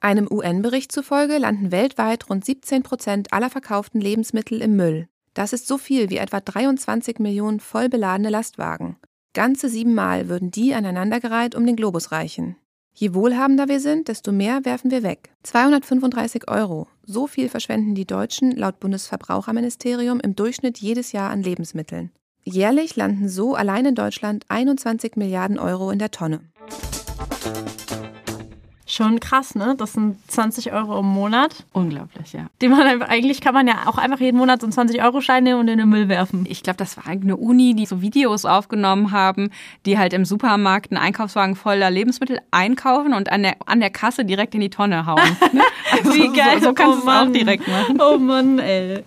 Einem 0.00 0.26
UN-Bericht 0.28 0.90
zufolge 0.90 1.38
landen 1.38 1.70
weltweit 1.70 2.28
rund 2.28 2.44
17 2.44 2.82
Prozent 2.82 3.32
aller 3.32 3.50
verkauften 3.50 4.00
Lebensmittel 4.00 4.60
im 4.60 4.74
Müll. 4.74 5.08
Das 5.32 5.52
ist 5.52 5.68
so 5.68 5.78
viel 5.78 6.10
wie 6.10 6.18
etwa 6.18 6.40
23 6.40 7.20
Millionen 7.20 7.60
voll 7.60 7.88
beladene 7.88 8.30
Lastwagen. 8.30 8.96
Ganze 9.32 9.68
siebenmal 9.68 10.28
würden 10.28 10.50
die 10.50 10.74
aneinandergereiht 10.74 11.54
um 11.54 11.64
den 11.64 11.76
Globus 11.76 12.10
reichen. 12.10 12.56
Je 12.96 13.12
wohlhabender 13.12 13.66
wir 13.66 13.80
sind, 13.80 14.06
desto 14.06 14.30
mehr 14.30 14.64
werfen 14.64 14.92
wir 14.92 15.02
weg. 15.02 15.30
235 15.42 16.48
Euro. 16.48 16.86
So 17.04 17.26
viel 17.26 17.48
verschwenden 17.48 17.96
die 17.96 18.06
Deutschen 18.06 18.52
laut 18.52 18.78
Bundesverbraucherministerium 18.78 20.20
im 20.20 20.36
Durchschnitt 20.36 20.78
jedes 20.78 21.10
Jahr 21.10 21.30
an 21.30 21.42
Lebensmitteln. 21.42 22.12
Jährlich 22.44 22.94
landen 22.94 23.28
so 23.28 23.56
allein 23.56 23.86
in 23.86 23.94
Deutschland 23.96 24.44
21 24.48 25.16
Milliarden 25.16 25.58
Euro 25.58 25.90
in 25.90 25.98
der 25.98 26.12
Tonne. 26.12 26.40
Schon 28.94 29.18
krass, 29.18 29.56
ne? 29.56 29.74
Das 29.76 29.94
sind 29.94 30.18
20 30.30 30.72
Euro 30.72 31.00
im 31.00 31.06
Monat. 31.06 31.64
Unglaublich, 31.72 32.32
ja. 32.32 32.46
Die 32.60 32.68
man 32.68 32.82
einfach, 32.82 33.08
eigentlich 33.08 33.40
kann 33.40 33.52
man 33.52 33.66
ja 33.66 33.86
auch 33.86 33.98
einfach 33.98 34.20
jeden 34.20 34.36
Monat 34.38 34.60
so 34.60 34.68
einen 34.68 34.88
20-Euro-Schein 34.90 35.42
nehmen 35.42 35.58
und 35.58 35.66
in 35.68 35.78
den 35.78 35.88
Müll 35.88 36.08
werfen. 36.08 36.44
ich 36.48 36.62
glaube, 36.62 36.76
das 36.76 36.96
war 36.96 37.08
eine 37.08 37.36
Uni, 37.36 37.74
die 37.74 37.86
so 37.86 38.00
Videos 38.02 38.44
aufgenommen 38.44 39.10
haben, 39.10 39.50
die 39.84 39.98
halt 39.98 40.12
im 40.12 40.24
Supermarkt 40.24 40.92
einen 40.92 41.02
Einkaufswagen 41.02 41.56
voller 41.56 41.90
Lebensmittel 41.90 42.38
einkaufen 42.52 43.14
und 43.14 43.32
an 43.32 43.42
der, 43.42 43.56
an 43.66 43.80
der 43.80 43.90
Kasse 43.90 44.24
direkt 44.24 44.54
in 44.54 44.60
die 44.60 44.70
Tonne 44.70 45.06
hauen. 45.06 45.20
Ne? 45.52 45.62
Also 45.92 46.14
Wie 46.14 46.28
geil. 46.32 46.58
So, 46.60 46.66
so 46.68 46.74
kannst 46.74 46.94
du 46.94 46.96
Oh 46.96 46.98
es 47.00 47.04
Mann. 47.04 47.28
auch 47.28 47.32
direkt 47.32 47.66
machen. 47.68 47.98
Oh 48.00 48.18
Mann, 48.18 48.58
ey. 48.60 49.02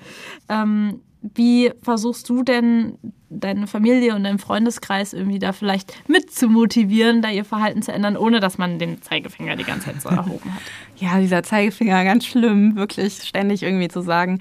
Ähm, 0.49 1.01
wie 1.21 1.71
versuchst 1.81 2.27
du 2.29 2.43
denn 2.43 2.97
deine 3.29 3.67
Familie 3.67 4.15
und 4.15 4.23
deinen 4.23 4.39
Freundeskreis 4.39 5.13
irgendwie 5.13 5.39
da 5.39 5.51
vielleicht 5.51 6.07
mit 6.07 6.31
zu 6.31 6.47
motivieren, 6.47 7.21
da 7.21 7.29
ihr 7.29 7.45
Verhalten 7.45 7.81
zu 7.81 7.91
ändern, 7.91 8.15
ohne 8.17 8.39
dass 8.39 8.57
man 8.57 8.79
den 8.79 9.01
Zeigefinger 9.01 9.55
die 9.55 9.63
ganze 9.63 9.87
Zeit 9.87 10.01
so 10.01 10.09
erhoben 10.09 10.53
hat? 10.53 10.61
Ja, 10.99 11.19
dieser 11.19 11.43
Zeigefinger, 11.43 12.03
ganz 12.03 12.25
schlimm, 12.25 12.75
wirklich 12.75 13.21
ständig 13.21 13.61
irgendwie 13.61 13.87
zu 13.87 14.01
sagen, 14.01 14.39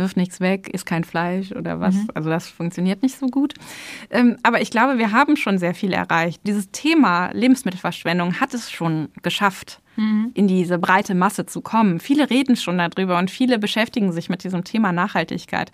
wirf 0.00 0.16
nichts 0.16 0.40
weg, 0.40 0.68
isst 0.72 0.86
kein 0.86 1.04
Fleisch 1.04 1.52
oder 1.52 1.78
was. 1.78 1.94
Also 2.14 2.30
das 2.30 2.48
funktioniert 2.48 3.02
nicht 3.02 3.16
so 3.16 3.26
gut. 3.26 3.54
Ähm, 4.10 4.38
aber 4.42 4.60
ich 4.60 4.70
glaube, 4.70 4.98
wir 4.98 5.12
haben 5.12 5.36
schon 5.36 5.58
sehr 5.58 5.74
viel 5.74 5.92
erreicht. 5.92 6.40
Dieses 6.44 6.70
Thema 6.72 7.30
Lebensmittelverschwendung 7.32 8.40
hat 8.40 8.54
es 8.54 8.70
schon 8.70 9.10
geschafft, 9.22 9.80
in 10.34 10.48
diese 10.48 10.78
breite 10.78 11.14
Masse 11.14 11.46
zu 11.46 11.60
kommen. 11.60 12.00
Viele 12.00 12.30
reden 12.30 12.56
schon 12.56 12.78
darüber 12.78 13.18
und 13.18 13.30
viele 13.30 13.58
beschäftigen 13.58 14.12
sich 14.12 14.30
mit 14.30 14.44
diesem 14.44 14.64
Thema 14.64 14.92
Nachhaltigkeit. 14.92 15.72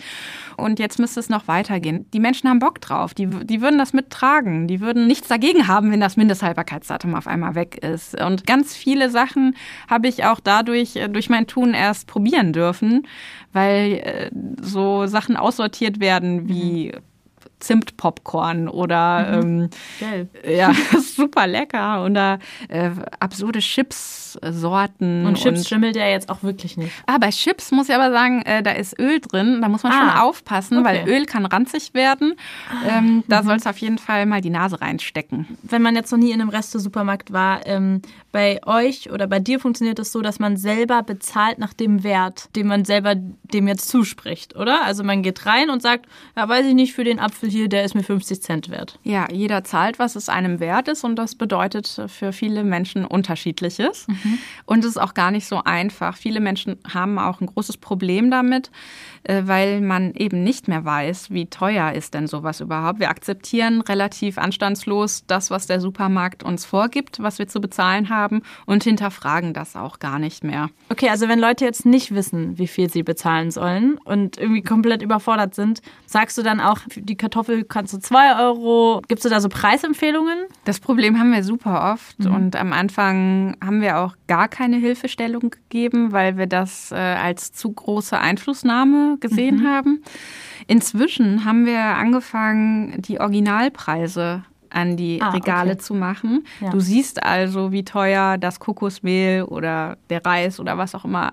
Und 0.56 0.78
jetzt 0.78 0.99
müsste 0.99 1.20
es 1.20 1.28
noch 1.28 1.46
weitergehen. 1.46 2.06
Die 2.12 2.18
Menschen 2.18 2.49
haben 2.49 2.58
Bock 2.58 2.80
drauf. 2.80 3.14
Die, 3.14 3.26
die 3.26 3.61
würden 3.61 3.78
das 3.78 3.92
mittragen. 3.92 4.66
Die 4.66 4.80
würden 4.80 5.06
nichts 5.06 5.28
dagegen 5.28 5.68
haben, 5.68 5.92
wenn 5.92 6.00
das 6.00 6.16
Mindesthaltbarkeitsdatum 6.16 7.14
auf 7.14 7.26
einmal 7.26 7.54
weg 7.54 7.76
ist. 7.85 8.20
Und 8.20 8.46
ganz 8.46 8.75
viele 8.75 9.11
Sachen 9.11 9.54
habe 9.88 10.08
ich 10.08 10.25
auch 10.25 10.40
dadurch, 10.40 10.96
äh, 10.96 11.08
durch 11.08 11.28
mein 11.28 11.46
Tun 11.46 11.75
erst 11.75 12.06
probieren 12.08 12.52
dürfen, 12.52 13.06
weil 13.52 13.92
äh, 13.92 14.30
so 14.61 15.06
Sachen 15.06 15.37
aussortiert 15.37 16.00
werden 16.00 16.49
wie 16.49 16.92
mhm 16.94 17.15
Zimtpopcorn 17.60 18.68
oder 18.68 19.42
mhm. 19.42 19.70
ähm, 20.02 20.28
ja, 20.48 20.72
super 21.00 21.46
lecker 21.46 22.04
oder 22.04 22.38
äh, 22.68 22.90
absurde 23.20 23.60
Chips-Sorten. 23.60 25.26
Und 25.26 25.36
Chips 25.36 25.60
und, 25.60 25.68
schimmelt 25.68 25.96
ja 25.96 26.06
jetzt 26.06 26.28
auch 26.28 26.42
wirklich 26.42 26.76
nicht. 26.76 26.92
Ah, 27.06 27.18
bei 27.18 27.30
Chips 27.30 27.70
muss 27.72 27.88
ich 27.88 27.94
aber 27.94 28.10
sagen, 28.10 28.42
äh, 28.42 28.62
da 28.62 28.72
ist 28.72 28.98
Öl 28.98 29.20
drin. 29.20 29.60
Da 29.62 29.68
muss 29.68 29.82
man 29.82 29.92
ah, 29.92 29.98
schon 29.98 30.20
aufpassen, 30.20 30.78
okay. 30.78 30.86
weil 30.86 31.08
Öl 31.08 31.26
kann 31.26 31.46
ranzig 31.46 31.94
werden. 31.94 32.34
Ah, 32.70 32.98
ähm, 32.98 33.25
da 33.28 33.42
mhm. 33.42 33.46
soll 33.46 33.56
es 33.56 33.66
auf 33.66 33.78
jeden 33.78 33.98
Fall 33.98 34.26
mal 34.26 34.40
die 34.40 34.50
Nase 34.50 34.80
reinstecken. 34.80 35.46
Wenn 35.62 35.82
man 35.82 35.94
jetzt 35.94 36.12
noch 36.12 36.18
nie 36.18 36.32
in 36.32 36.40
einem 36.40 36.50
Reste-Supermarkt 36.50 37.32
war, 37.32 37.66
ähm, 37.66 38.02
bei 38.32 38.60
euch 38.66 39.10
oder 39.10 39.26
bei 39.26 39.40
dir 39.40 39.58
funktioniert 39.58 39.98
es 39.98 40.08
das 40.08 40.12
so, 40.12 40.20
dass 40.20 40.38
man 40.38 40.56
selber 40.56 41.02
bezahlt 41.02 41.58
nach 41.58 41.72
dem 41.72 42.04
Wert, 42.04 42.54
den 42.54 42.66
man 42.66 42.84
selber 42.84 43.14
dem 43.14 43.66
jetzt 43.66 43.88
zuspricht, 43.88 44.56
oder? 44.56 44.84
Also 44.84 45.04
man 45.04 45.22
geht 45.22 45.46
rein 45.46 45.70
und 45.70 45.80
sagt, 45.80 46.06
ja, 46.36 46.48
weiß 46.48 46.66
ich 46.66 46.75
nicht, 46.75 46.92
für 46.92 47.04
den 47.04 47.18
Apfel 47.18 47.46
hier, 47.49 47.69
der 47.69 47.85
ist 47.85 47.95
mir 47.95 48.03
50 48.03 48.43
Cent 48.43 48.71
wert. 48.71 48.99
Ja, 49.03 49.26
jeder 49.31 49.65
zahlt, 49.65 49.99
was 49.99 50.17
es 50.17 50.29
einem 50.29 50.61
wert 50.61 50.88
ist 50.88 51.05
und 51.05 51.17
das 51.17 51.35
bedeutet 51.35 52.03
für 52.09 52.33
viele 52.33 52.65
Menschen 52.65 53.05
unterschiedliches. 53.05 54.09
Mhm. 54.09 54.38
Und 54.65 54.81
es 54.81 54.93
ist 54.93 54.99
auch 54.99 55.15
gar 55.15 55.31
nicht 55.31 55.47
so 55.47 55.62
einfach. 55.65 56.17
Viele 56.17 56.41
Menschen 56.41 56.79
haben 56.93 57.19
auch 57.19 57.41
ein 57.41 57.47
großes 57.47 57.76
Problem 57.76 58.31
damit, 58.31 58.71
äh, 59.25 59.43
weil 59.45 59.81
man 59.81 60.12
eben 60.15 60.43
nicht 60.43 60.69
mehr 60.69 60.85
weiß, 60.85 61.31
wie 61.31 61.47
teuer 61.47 61.93
ist 61.93 62.15
denn 62.15 62.26
sowas 62.26 62.61
überhaupt. 62.61 63.00
Wir 63.00 63.11
akzeptieren 63.11 63.81
relativ 63.81 64.38
anstandslos 64.38 65.25
das, 65.26 65.50
was 65.50 65.67
der 65.67 65.81
Supermarkt 65.81 66.43
uns 66.43 66.65
vorgibt, 66.65 67.21
was 67.21 67.38
wir 67.38 67.49
zu 67.49 67.61
bezahlen 67.61 68.09
haben 68.09 68.43
und 68.67 68.85
hinterfragen 68.85 69.53
das 69.53 69.76
auch 69.76 69.99
gar 69.99 70.19
nicht 70.19 70.45
mehr. 70.45 70.71
Okay, 70.88 71.09
also 71.09 71.29
wenn 71.29 71.38
Leute 71.38 71.65
jetzt 71.65 71.87
nicht 71.87 72.15
wissen, 72.15 72.59
wie 72.59 72.67
viel 72.67 72.91
sie 72.91 73.03
bezahlen 73.03 73.50
sollen 73.50 73.99
und 74.05 74.38
irgendwie 74.38 74.62
komplett 74.62 75.03
überfordert 75.03 75.55
sind, 75.55 75.81
sagst 76.07 76.38
du 76.38 76.43
dann 76.43 76.61
auch, 76.61 76.79
die 76.95 77.17
Kartoffel 77.37 77.64
kannst 77.64 77.93
du 77.93 77.99
zwei 77.99 78.40
Euro. 78.40 79.02
Gibst 79.09 79.25
du 79.25 79.28
da 79.28 79.40
so 79.40 79.49
Preisempfehlungen? 79.50 80.47
Das 80.64 80.81
Problem 80.81 81.19
haben 81.19 81.33
wir 81.33 81.45
super 81.45 81.93
oft 81.93 82.19
mhm. 82.19 82.35
und 82.35 82.57
am 82.57 82.73
Anfang 82.73 83.57
haben 83.62 83.83
wir 83.83 83.99
auch 83.99 84.14
gar 84.26 84.49
keine 84.49 84.76
Hilfestellung 84.76 85.50
gegeben, 85.50 86.12
weil 86.12 86.38
wir 86.38 86.47
das 86.47 86.93
äh, 86.93 86.95
als 86.95 87.52
zu 87.52 87.73
große 87.73 88.19
Einflussnahme 88.19 89.19
gesehen 89.21 89.61
mhm. 89.61 89.66
haben. 89.66 90.02
Inzwischen 90.66 91.45
haben 91.45 91.66
wir 91.66 91.78
angefangen, 91.78 93.02
die 93.02 93.21
Originalpreise 93.21 94.43
an 94.71 94.97
die 94.97 95.21
ah, 95.21 95.31
Regale 95.31 95.73
okay. 95.73 95.81
zu 95.81 95.95
machen. 95.95 96.45
Ja. 96.61 96.71
Du 96.71 96.81
siehst 96.81 97.23
also, 97.23 97.71
wie 97.71 97.85
teuer 97.85 98.38
das 98.38 98.61
Kokosmehl 98.61 99.43
oder 99.43 99.99
der 100.09 100.25
Reis 100.25 100.59
oder 100.59 100.78
was 100.78 100.95
auch 100.95 101.05
immer 101.05 101.33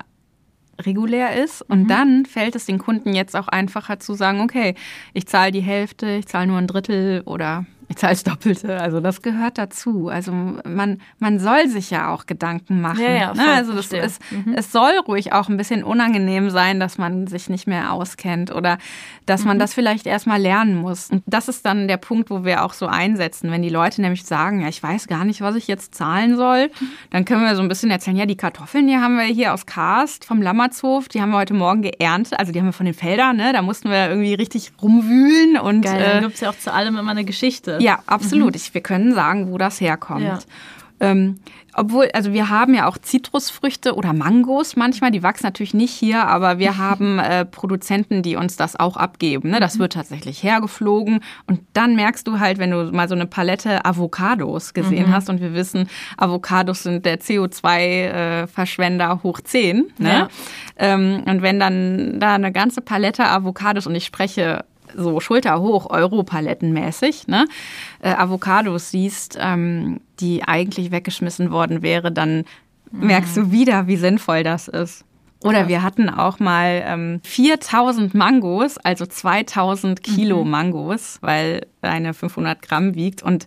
regulär 0.80 1.42
ist. 1.42 1.62
Und 1.62 1.84
mhm. 1.84 1.88
dann 1.88 2.26
fällt 2.26 2.56
es 2.56 2.66
den 2.66 2.78
Kunden 2.78 3.14
jetzt 3.14 3.36
auch 3.36 3.48
einfacher 3.48 3.98
zu 3.98 4.14
sagen, 4.14 4.40
okay, 4.40 4.74
ich 5.12 5.26
zahle 5.26 5.52
die 5.52 5.60
Hälfte, 5.60 6.16
ich 6.16 6.26
zahle 6.26 6.46
nur 6.46 6.58
ein 6.58 6.66
Drittel 6.66 7.22
oder 7.24 7.66
das 8.02 8.24
Doppelte. 8.24 8.80
Also 8.80 9.00
das 9.00 9.22
gehört 9.22 9.58
dazu. 9.58 10.08
Also 10.08 10.32
man, 10.32 11.00
man 11.18 11.38
soll 11.38 11.68
sich 11.68 11.90
ja 11.90 12.12
auch 12.12 12.26
Gedanken 12.26 12.80
machen. 12.80 13.02
Ja, 13.02 13.10
ja, 13.10 13.34
ne? 13.34 13.46
Also 13.52 13.72
das 13.72 13.92
ist, 13.92 14.20
mhm. 14.30 14.54
es 14.56 14.72
soll 14.72 14.92
ruhig 15.06 15.32
auch 15.32 15.48
ein 15.48 15.56
bisschen 15.56 15.84
unangenehm 15.84 16.50
sein, 16.50 16.80
dass 16.80 16.98
man 16.98 17.26
sich 17.26 17.48
nicht 17.48 17.66
mehr 17.66 17.92
auskennt 17.92 18.54
oder 18.54 18.78
dass 19.26 19.42
mhm. 19.42 19.48
man 19.48 19.58
das 19.58 19.74
vielleicht 19.74 20.06
erstmal 20.06 20.40
lernen 20.40 20.76
muss. 20.76 21.10
Und 21.10 21.22
das 21.26 21.48
ist 21.48 21.64
dann 21.64 21.88
der 21.88 21.96
Punkt, 21.96 22.30
wo 22.30 22.44
wir 22.44 22.64
auch 22.64 22.72
so 22.72 22.86
einsetzen. 22.86 23.50
Wenn 23.50 23.62
die 23.62 23.68
Leute 23.68 24.00
nämlich 24.00 24.24
sagen, 24.24 24.60
ja, 24.60 24.68
ich 24.68 24.82
weiß 24.82 25.06
gar 25.06 25.24
nicht, 25.24 25.40
was 25.40 25.54
ich 25.56 25.66
jetzt 25.66 25.94
zahlen 25.94 26.36
soll, 26.36 26.70
dann 27.10 27.24
können 27.24 27.42
wir 27.42 27.56
so 27.56 27.62
ein 27.62 27.68
bisschen 27.68 27.90
erzählen, 27.90 28.16
ja, 28.16 28.26
die 28.26 28.36
Kartoffeln, 28.36 28.86
die 28.86 28.96
haben 28.96 29.16
wir 29.16 29.24
hier 29.24 29.54
aus 29.54 29.66
Karst 29.66 30.24
vom 30.24 30.42
Lammertshof, 30.42 31.08
die 31.08 31.20
haben 31.20 31.30
wir 31.30 31.38
heute 31.38 31.54
Morgen 31.54 31.82
geerntet. 31.82 32.38
Also 32.38 32.52
die 32.52 32.58
haben 32.58 32.66
wir 32.66 32.72
von 32.72 32.86
den 32.86 32.94
Feldern, 32.94 33.36
ne? 33.36 33.52
Da 33.52 33.62
mussten 33.62 33.90
wir 33.90 34.08
irgendwie 34.08 34.34
richtig 34.34 34.72
rumwühlen 34.80 35.58
und. 35.58 35.82
Geil, 35.82 36.02
dann 36.02 36.18
äh, 36.18 36.20
gibt 36.20 36.34
es 36.34 36.40
ja 36.40 36.50
auch 36.50 36.58
zu 36.58 36.72
allem 36.72 36.96
immer 36.96 37.10
eine 37.10 37.24
Geschichte. 37.24 37.78
Ja, 37.84 37.98
absolut. 38.06 38.52
Mhm. 38.52 38.56
Ich, 38.56 38.72
wir 38.72 38.80
können 38.80 39.14
sagen, 39.14 39.50
wo 39.50 39.58
das 39.58 39.80
herkommt. 39.80 40.24
Ja. 40.24 40.38
Ähm, 41.00 41.40
obwohl, 41.74 42.08
also 42.14 42.32
wir 42.32 42.50
haben 42.50 42.72
ja 42.72 42.86
auch 42.86 42.96
Zitrusfrüchte 42.96 43.96
oder 43.96 44.12
Mangos 44.12 44.76
manchmal, 44.76 45.10
die 45.10 45.24
wachsen 45.24 45.44
natürlich 45.44 45.74
nicht 45.74 45.92
hier, 45.92 46.26
aber 46.26 46.58
wir 46.58 46.78
haben 46.78 47.18
äh, 47.18 47.44
Produzenten, 47.44 48.22
die 48.22 48.36
uns 48.36 48.56
das 48.56 48.78
auch 48.78 48.96
abgeben. 48.96 49.50
Ne? 49.50 49.60
Das 49.60 49.74
mhm. 49.74 49.80
wird 49.80 49.94
tatsächlich 49.94 50.42
hergeflogen 50.42 51.20
und 51.46 51.60
dann 51.72 51.96
merkst 51.96 52.26
du 52.26 52.38
halt, 52.38 52.58
wenn 52.58 52.70
du 52.70 52.92
mal 52.92 53.08
so 53.08 53.14
eine 53.14 53.26
Palette 53.26 53.84
Avocados 53.84 54.72
gesehen 54.72 55.08
mhm. 55.08 55.12
hast 55.12 55.28
und 55.28 55.40
wir 55.40 55.52
wissen, 55.52 55.88
Avocados 56.16 56.84
sind 56.84 57.04
der 57.04 57.20
CO2-Verschwender 57.20 59.10
äh, 59.10 59.22
hoch 59.24 59.40
10. 59.40 59.92
Ne? 59.98 60.08
Ja. 60.08 60.28
Ähm, 60.78 61.24
und 61.26 61.42
wenn 61.42 61.58
dann 61.58 62.20
da 62.20 62.34
eine 62.36 62.52
ganze 62.52 62.80
Palette 62.80 63.26
Avocados 63.26 63.86
und 63.86 63.94
ich 63.96 64.04
spreche 64.04 64.64
so 64.96 65.20
schulterhoch, 65.20 65.90
Europalettenmäßig, 65.90 67.26
ne, 67.28 67.46
äh, 68.00 68.10
Avocados 68.10 68.90
siehst, 68.90 69.38
ähm, 69.40 70.00
die 70.20 70.44
eigentlich 70.44 70.90
weggeschmissen 70.90 71.50
worden 71.50 71.82
wäre, 71.82 72.12
dann 72.12 72.44
mhm. 72.90 73.06
merkst 73.06 73.36
du 73.36 73.50
wieder, 73.50 73.86
wie 73.86 73.96
sinnvoll 73.96 74.42
das 74.42 74.68
ist. 74.68 75.04
Oder 75.44 75.60
ja. 75.62 75.68
wir 75.68 75.82
hatten 75.82 76.08
auch 76.08 76.40
mal 76.40 76.82
ähm, 76.86 77.20
4000 77.22 78.14
Mangos, 78.14 78.78
also 78.78 79.04
2000 79.04 80.02
Kilo 80.02 80.42
mhm. 80.42 80.50
Mangos, 80.50 81.18
weil 81.20 81.66
eine 81.82 82.14
500 82.14 82.62
Gramm 82.62 82.94
wiegt. 82.94 83.22
Und 83.22 83.46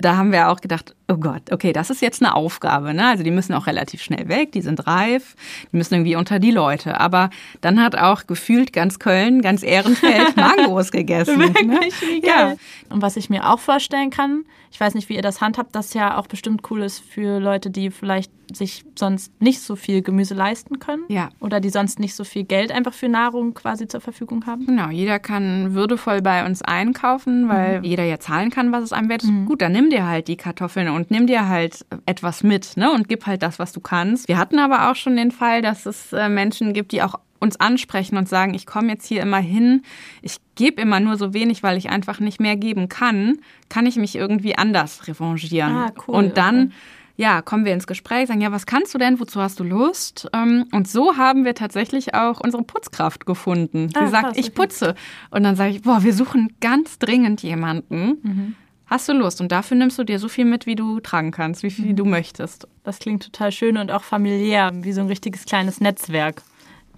da 0.00 0.16
haben 0.16 0.32
wir 0.32 0.50
auch 0.50 0.60
gedacht, 0.60 0.94
oh 1.08 1.16
Gott, 1.16 1.50
okay, 1.50 1.72
das 1.72 1.90
ist 1.90 2.02
jetzt 2.02 2.22
eine 2.22 2.34
Aufgabe. 2.34 2.94
Ne? 2.94 3.06
Also 3.06 3.24
die 3.24 3.30
müssen 3.30 3.54
auch 3.54 3.66
relativ 3.66 4.02
schnell 4.02 4.28
weg, 4.28 4.52
die 4.52 4.60
sind 4.60 4.86
reif, 4.86 5.34
die 5.72 5.76
müssen 5.76 5.94
irgendwie 5.94 6.16
unter 6.16 6.38
die 6.38 6.50
Leute. 6.50 7.00
Aber 7.00 7.30
dann 7.60 7.82
hat 7.82 7.96
auch 7.96 8.26
gefühlt 8.26 8.72
ganz 8.72 8.98
Köln, 8.98 9.42
ganz 9.42 9.62
Ehrenfeld 9.62 10.36
Mangos 10.36 10.92
gegessen. 10.92 11.38
Wirklich, 11.38 11.66
ne? 11.66 12.26
Ja. 12.26 12.54
Und 12.90 13.02
was 13.02 13.16
ich 13.16 13.28
mir 13.28 13.48
auch 13.48 13.58
vorstellen 13.58 14.10
kann, 14.10 14.44
ich 14.70 14.80
weiß 14.80 14.94
nicht, 14.94 15.08
wie 15.08 15.14
ihr 15.14 15.22
das 15.22 15.40
handhabt, 15.40 15.74
das 15.74 15.94
ja 15.94 16.18
auch 16.18 16.26
bestimmt 16.26 16.62
cool 16.70 16.82
ist 16.82 17.00
für 17.00 17.38
Leute, 17.40 17.70
die 17.70 17.90
vielleicht 17.90 18.32
sich 18.54 18.84
sonst 18.98 19.40
nicht 19.42 19.60
so 19.60 19.76
viel 19.76 20.02
Gemüse 20.02 20.34
leisten 20.34 20.78
können. 20.78 21.02
Ja. 21.08 21.30
Oder 21.40 21.60
die 21.60 21.70
sonst 21.70 21.98
nicht 21.98 22.14
so 22.14 22.24
viel 22.24 22.44
Geld 22.44 22.72
einfach 22.72 22.94
für 22.94 23.08
Nahrung 23.08 23.54
quasi 23.54 23.88
zur 23.88 24.00
Verfügung 24.00 24.46
haben. 24.46 24.66
Genau, 24.66 24.88
jeder 24.88 25.18
kann 25.18 25.74
würdevoll 25.74 26.22
bei 26.22 26.46
uns 26.46 26.62
einkaufen, 26.62 27.48
weil 27.48 27.78
mhm. 27.78 27.84
jeder 27.84 28.04
ja 28.04 28.18
zahlen 28.18 28.50
kann, 28.50 28.72
was 28.72 28.84
es 28.84 28.92
einem 28.92 29.08
wert 29.08 29.22
ist. 29.22 29.30
Mhm. 29.30 29.46
Gut, 29.46 29.60
dann 29.60 29.72
nimm 29.72 29.90
dir 29.90 30.06
halt 30.06 30.28
die 30.28 30.36
Kartoffeln 30.36 30.88
und 30.88 31.10
nimm 31.10 31.26
dir 31.26 31.48
halt 31.48 31.84
etwas 32.06 32.42
mit, 32.42 32.76
ne? 32.76 32.90
Und 32.90 33.08
gib 33.08 33.26
halt 33.26 33.42
das, 33.42 33.58
was 33.58 33.72
du 33.72 33.80
kannst. 33.80 34.28
Wir 34.28 34.38
hatten 34.38 34.58
aber 34.58 34.90
auch 34.90 34.96
schon 34.96 35.16
den 35.16 35.30
Fall, 35.30 35.62
dass 35.62 35.86
es 35.86 36.12
äh, 36.12 36.28
Menschen 36.28 36.72
gibt, 36.72 36.92
die 36.92 37.02
auch 37.02 37.16
uns 37.40 37.58
ansprechen 37.58 38.16
und 38.16 38.28
sagen, 38.28 38.54
ich 38.54 38.66
komme 38.66 38.88
jetzt 38.88 39.06
hier 39.06 39.22
immer 39.22 39.38
hin, 39.38 39.82
ich 40.22 40.36
gebe 40.54 40.80
immer 40.80 41.00
nur 41.00 41.16
so 41.16 41.34
wenig, 41.34 41.62
weil 41.62 41.76
ich 41.76 41.90
einfach 41.90 42.20
nicht 42.20 42.40
mehr 42.40 42.56
geben 42.56 42.88
kann, 42.88 43.38
kann 43.68 43.86
ich 43.86 43.96
mich 43.96 44.16
irgendwie 44.16 44.56
anders 44.56 45.06
revanchieren. 45.06 45.72
Ah, 45.72 45.92
cool, 46.06 46.14
und 46.14 46.36
dann 46.36 46.66
okay. 46.66 46.72
ja, 47.16 47.42
kommen 47.42 47.64
wir 47.64 47.72
ins 47.72 47.86
Gespräch, 47.86 48.28
sagen, 48.28 48.40
ja, 48.40 48.52
was 48.52 48.66
kannst 48.66 48.94
du 48.94 48.98
denn, 48.98 49.20
wozu 49.20 49.40
hast 49.40 49.60
du 49.60 49.64
Lust? 49.64 50.28
Ähm, 50.32 50.66
und 50.72 50.88
so 50.88 51.16
haben 51.16 51.44
wir 51.44 51.54
tatsächlich 51.54 52.14
auch 52.14 52.40
unsere 52.40 52.62
Putzkraft 52.62 53.26
gefunden. 53.26 53.88
Sie 53.88 53.96
ah, 53.96 54.08
sagt, 54.08 54.26
krass, 54.28 54.38
ich 54.38 54.54
putze. 54.54 54.94
Und 55.30 55.44
dann 55.44 55.56
sage 55.56 55.70
ich, 55.70 55.82
boah, 55.82 56.02
wir 56.02 56.12
suchen 56.12 56.54
ganz 56.60 56.98
dringend 56.98 57.42
jemanden. 57.42 58.18
Mhm 58.22 58.56
hast 58.88 59.08
du 59.08 59.12
Lust. 59.12 59.40
Und 59.40 59.52
dafür 59.52 59.76
nimmst 59.76 59.98
du 59.98 60.04
dir 60.04 60.18
so 60.18 60.28
viel 60.28 60.44
mit, 60.44 60.66
wie 60.66 60.74
du 60.74 61.00
tragen 61.00 61.30
kannst, 61.30 61.62
wie 61.62 61.70
viel 61.70 61.92
mhm. 61.92 61.96
du 61.96 62.04
möchtest. 62.04 62.66
Das 62.84 62.98
klingt 62.98 63.22
total 63.22 63.52
schön 63.52 63.76
und 63.76 63.90
auch 63.90 64.02
familiär, 64.02 64.72
wie 64.74 64.92
so 64.92 65.00
ein 65.00 65.08
richtiges 65.08 65.44
kleines 65.44 65.80
Netzwerk. 65.80 66.42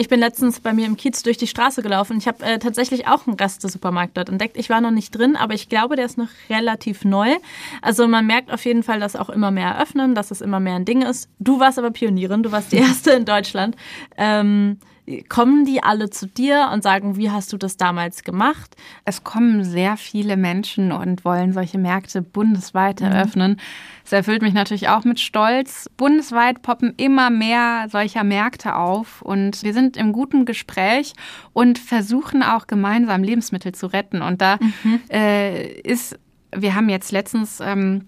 Ich 0.01 0.09
bin 0.09 0.19
letztens 0.19 0.61
bei 0.61 0.73
mir 0.73 0.87
im 0.87 0.97
Kiez 0.97 1.23
durch 1.23 1.37
die 1.37 1.47
Straße 1.47 1.83
gelaufen. 1.83 2.17
Ich 2.17 2.27
habe 2.27 2.43
äh, 2.43 2.59
tatsächlich 2.59 3.07
auch 3.07 3.27
einen 3.27 3.37
Reste-Supermarkt 3.37 4.17
dort 4.17 4.31
entdeckt. 4.31 4.57
Ich 4.57 4.71
war 4.71 4.81
noch 4.81 4.93
nicht 4.93 5.11
drin, 5.11 5.37
aber 5.37 5.53
ich 5.53 5.69
glaube, 5.69 5.95
der 5.95 6.07
ist 6.07 6.17
noch 6.17 6.31
relativ 6.49 7.05
neu. 7.05 7.37
Also 7.83 8.09
man 8.09 8.27
merkt 8.27 8.51
auf 8.51 8.65
jeden 8.65 8.83
Fall, 8.83 8.99
dass 8.99 9.15
auch 9.15 9.29
immer 9.29 9.51
mehr 9.51 9.69
eröffnen, 9.73 10.15
dass 10.15 10.31
es 10.31 10.41
immer 10.41 10.59
mehr 10.59 10.77
ein 10.77 10.87
Ding 10.87 11.03
ist. 11.03 11.29
Du 11.39 11.61
warst 11.61 11.79
aber 11.79 11.91
Pionierin, 11.91 12.43
du 12.43 12.51
warst 12.51 12.73
die 12.73 12.77
erste 12.79 13.11
in 13.11 13.27
Deutschland. 13.27 13.77
Ähm, 14.17 14.79
kommen 15.29 15.65
die 15.65 15.83
alle 15.83 16.11
zu 16.11 16.27
dir 16.27 16.71
und 16.73 16.83
sagen, 16.83 17.17
wie 17.17 17.31
hast 17.31 17.53
du 17.53 17.57
das 17.57 17.77
damals 17.77 18.25
gemacht? 18.25 18.77
Es 19.05 19.25
kommen 19.25 19.65
sehr 19.65 19.97
viele 19.97 20.37
Menschen 20.37 20.93
und 20.93 21.25
wollen 21.25 21.53
solche 21.53 21.79
Märkte 21.79 22.23
bundesweit 22.23 23.01
mhm. 23.01 23.07
eröffnen. 23.07 23.61
Es 24.05 24.13
erfüllt 24.13 24.43
mich 24.43 24.55
natürlich 24.55 24.89
auch 24.89 25.05
mit 25.05 25.21
Stolz. 25.21 25.89
Bundesweit 25.97 26.63
poppen 26.63 26.95
immer 26.97 27.31
mehr 27.31 27.87
solcher 27.91 28.25
Märkte 28.25 28.77
auf 28.77 29.23
und 29.23 29.63
wir 29.63 29.73
sind 29.73 29.97
im 29.97 30.13
guten 30.13 30.45
Gespräch 30.45 31.13
und 31.53 31.79
versuchen 31.79 32.43
auch 32.43 32.67
gemeinsam 32.67 33.23
Lebensmittel 33.23 33.73
zu 33.73 33.87
retten. 33.87 34.23
Und 34.23 34.41
da 34.41 34.59
mhm. 34.61 35.01
äh, 35.11 35.67
ist, 35.81 36.19
wir 36.55 36.75
haben 36.75 36.89
jetzt 36.89 37.13
letztens 37.13 37.61
ähm, 37.61 38.07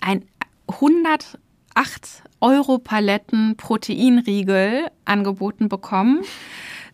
ein 0.00 0.24
100 0.68 1.38
8 1.76 2.22
Euro 2.40 2.78
Paletten 2.78 3.56
Proteinriegel 3.56 4.86
angeboten 5.04 5.68
bekommen. 5.68 6.20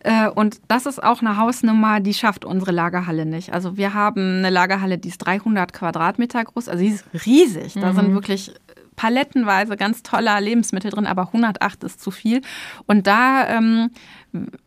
Äh, 0.03 0.27
Und 0.29 0.59
das 0.67 0.85
ist 0.85 1.01
auch 1.01 1.21
eine 1.21 1.37
Hausnummer, 1.37 1.99
die 2.01 2.13
schafft 2.13 2.43
unsere 2.45 2.71
Lagerhalle 2.71 3.25
nicht. 3.25 3.53
Also 3.53 3.77
wir 3.77 3.93
haben 3.93 4.39
eine 4.39 4.49
Lagerhalle, 4.49 4.97
die 4.97 5.07
ist 5.09 5.19
300 5.19 5.71
Quadratmeter 5.73 6.43
groß, 6.43 6.67
also 6.69 6.83
die 6.83 6.89
ist 6.89 7.05
riesig. 7.25 7.73
Da 7.75 7.93
sind 7.93 8.13
wirklich 8.13 8.53
palettenweise 8.95 9.75
ganz 9.77 10.03
toller 10.03 10.39
Lebensmittel 10.39 10.91
drin, 10.91 11.07
aber 11.07 11.23
108 11.27 11.83
ist 11.83 12.01
zu 12.01 12.11
viel. 12.11 12.41
Und 12.85 13.07
da 13.07 13.47
ähm, 13.47 13.89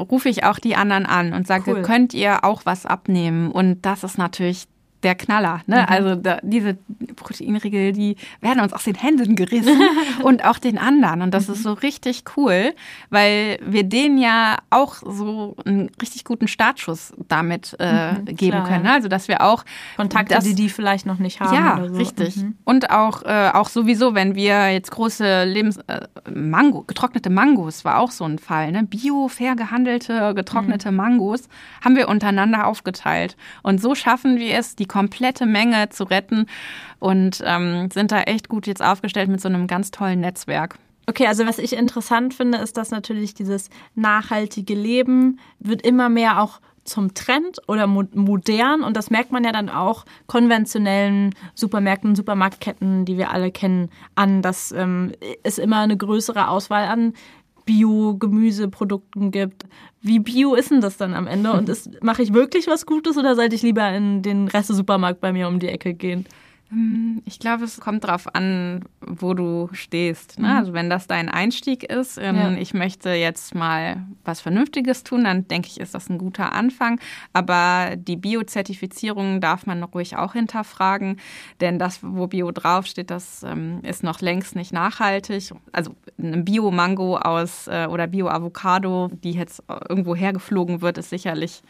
rufe 0.01 0.29
ich 0.29 0.45
auch 0.45 0.59
die 0.59 0.75
anderen 0.77 1.07
an 1.07 1.33
und 1.33 1.47
sage, 1.47 1.73
Cool. 1.75 1.83
könnt 1.83 2.13
ihr 2.15 2.45
auch 2.45 2.63
was 2.65 2.87
abnehmen? 2.87 3.51
Und 3.53 3.83
das 3.87 4.03
ist 4.05 4.19
natürlich 4.19 4.67
der 5.07 5.15
Knaller. 5.15 5.61
Ne? 5.67 5.89
Also 5.89 6.17
da, 6.17 6.39
diese 6.43 6.77
Proteinriegel, 7.15 7.93
die 7.93 8.17
werden 8.41 8.61
uns 8.61 8.73
aus 8.73 8.85
den 8.85 8.97
Händen 8.97 9.37
gerissen 9.37 9.81
und 10.23 10.45
auch 10.45 10.59
den 10.59 10.79
anderen. 10.79 11.23
Und 11.23 11.33
das 11.33 11.49
ist 11.49 11.63
so 11.63 11.73
richtig 11.73 12.25
cool, 12.37 12.75
weil 13.11 13.59
wir 13.65 13.85
denen 13.85 14.19
ja 14.19 14.57
auch 14.71 14.97
so 14.97 15.57
einen 15.65 15.91
richtig 16.03 16.25
guten 16.25 16.49
Startschuss 16.49 17.15
damit 17.29 17.77
äh, 17.79 18.15
geben 18.27 18.51
klar, 18.59 18.67
können. 18.69 18.83
Ne? 18.85 18.93
Also 18.93 19.09
dass 19.09 19.29
wir 19.29 19.41
auch 19.43 19.65
Kontakte, 19.97 20.35
das- 20.35 20.45
die 20.45 20.55
die 20.55 20.69
vielleicht 20.69 21.07
noch 21.07 21.19
nicht 21.19 21.41
haben. 21.41 21.55
ja, 21.55 21.89
so. 21.89 21.95
richtig. 21.97 22.37
Mhm. 22.37 22.57
Und 22.65 22.91
auch, 22.91 23.23
äh, 23.23 23.51
auch 23.55 23.69
sowieso, 23.69 24.15
wenn 24.15 24.35
wir 24.35 24.73
jetzt 24.73 24.91
große 24.91 25.45
Lebens 25.45 25.77
äh, 25.87 26.01
Mango, 26.35 26.83
getrocknete 26.83 27.31
Mangos 27.31 27.85
war 27.85 28.01
auch 28.01 28.11
so 28.11 28.25
ein 28.25 28.39
Fall, 28.39 28.73
ne? 28.73 28.83
Bio, 28.83 29.29
fair 29.29 29.55
gehandelte, 29.55 30.35
getrocknete 30.35 30.91
Mhm. 30.91 30.97
Mangos 30.97 31.43
haben 31.85 31.95
wir 31.97 32.09
untereinander 32.09 32.67
aufgeteilt. 32.67 33.37
Und 33.63 33.81
so 33.81 33.95
schaffen 33.95 34.37
wir 34.39 34.57
es, 34.59 34.75
die 34.77 34.87
komplette 34.97 35.45
Menge 35.45 35.91
zu 35.91 36.05
retten 36.05 36.47
und 37.00 37.43
ähm, 37.45 37.91
sind 37.93 38.12
da 38.12 38.23
echt 38.23 38.49
gut 38.49 38.67
jetzt 38.67 38.83
aufgestellt 38.83 39.29
mit 39.29 39.43
so 39.43 39.49
einem 39.49 39.67
ganz 39.67 39.91
tollen 39.91 40.21
Netzwerk. 40.21 40.79
Okay, 41.07 41.26
also 41.26 41.47
was 41.47 41.59
ich 41.59 41.75
interessant 41.75 42.33
finde, 42.33 42.57
ist, 42.59 42.79
dass 42.79 42.91
natürlich 42.91 43.35
dieses 43.35 43.69
nachhaltige 43.95 44.75
Leben 44.75 45.38
wird 45.59 45.83
immer 45.83 46.09
mehr 46.09 46.41
auch 46.41 46.61
zum 46.85 47.12
Trend 47.12 47.59
oder 47.69 47.87
mo 47.87 48.05
modern 48.15 48.83
und 48.83 48.97
das 48.97 49.11
merkt 49.11 49.33
man 49.33 49.45
ja 49.45 49.53
dann 49.53 49.69
auch 49.69 50.07
konventionellen 50.29 51.35
Supermärkten, 51.55 52.17
Supermarktketten, 52.17 53.05
die 53.05 53.19
wir 53.19 53.31
alle 53.31 53.50
kennen, 53.50 53.91
an, 54.15 54.41
dass 54.41 54.73
ähm, 54.73 55.12
es 55.43 55.59
immer 55.59 55.81
eine 55.81 55.99
größere 55.99 56.49
Auswahl 56.49 56.87
an 56.87 57.12
Bio-Gemüseprodukten 57.67 59.31
gibt. 59.31 59.65
Wie 60.01 60.19
bio 60.21 60.55
ist 60.55 60.71
denn 60.71 60.81
das 60.81 60.97
dann 60.97 61.15
am 61.15 61.27
Ende? 61.27 61.53
Und 61.53 61.69
ist- 61.69 62.03
mache 62.03 62.23
ich 62.23 62.33
wirklich 62.33 62.67
was 62.67 62.87
Gutes 62.87 63.17
oder 63.19 63.35
sollte 63.35 63.55
ich 63.55 63.63
lieber 63.63 63.89
in 63.93 64.23
den 64.23 64.49
Reste-Supermarkt 64.49 65.21
bei 65.21 65.33
mir 65.33 65.49
um 65.49 65.59
die 65.59 65.69
Ecke 65.69 65.93
gehen? 65.95 66.25
Ich 67.25 67.39
glaube, 67.39 67.63
es 67.65 67.79
kommt 67.79 68.05
drauf 68.05 68.35
an, 68.35 68.85
wo 69.01 69.35
du 69.35 69.69
stehst. 69.73 70.41
Ne? 70.41 70.57
Also 70.57 70.73
wenn 70.73 70.91
das 70.91 71.07
dein 71.07 71.29
Einstieg 71.29 71.85
ist, 71.85 72.19
in, 72.19 72.35
Ja. 72.35 72.53
ich 72.57 72.75
möchte 72.75 73.11
jetzt 73.11 73.55
mal 73.55 74.05
was 74.25 74.41
Vernünftiges 74.41 75.05
tun, 75.05 75.23
dann 75.25 75.47
denke 75.47 75.69
ich, 75.69 75.79
ist 75.79 75.95
das 75.95 76.09
ein 76.11 76.19
guter 76.19 76.53
Anfang. 76.53 76.99
Aber 77.33 77.95
die 77.97 78.17
Bio-Zertifizierung 78.17 79.41
darf 79.41 79.67
man 79.67 79.83
ruhig 79.85 80.17
auch 80.17 80.33
hinterfragen, 80.33 81.21
denn 81.61 81.79
das, 81.79 82.01
wo 82.03 82.27
Bio 82.27 82.51
draufsteht, 82.51 83.11
das 83.11 83.45
ähm, 83.45 83.79
ist 83.83 84.03
noch 84.03 84.21
längst 84.21 84.57
nicht 84.57 84.73
nachhaltig. 84.73 85.53
Also 85.71 85.95
eine 86.19 86.39
Bio-Mango 86.43 87.17
aus 87.19 87.69
äh, 87.69 87.87
oder 87.89 88.09
Bio-Avocado, 88.09 89.09
die 89.23 89.33
jetzt 89.33 89.63
irgendwo 89.89 90.17
hergeflogen 90.17 90.81
wird, 90.81 90.99
ist 90.99 91.11
sicherlich 91.11 91.63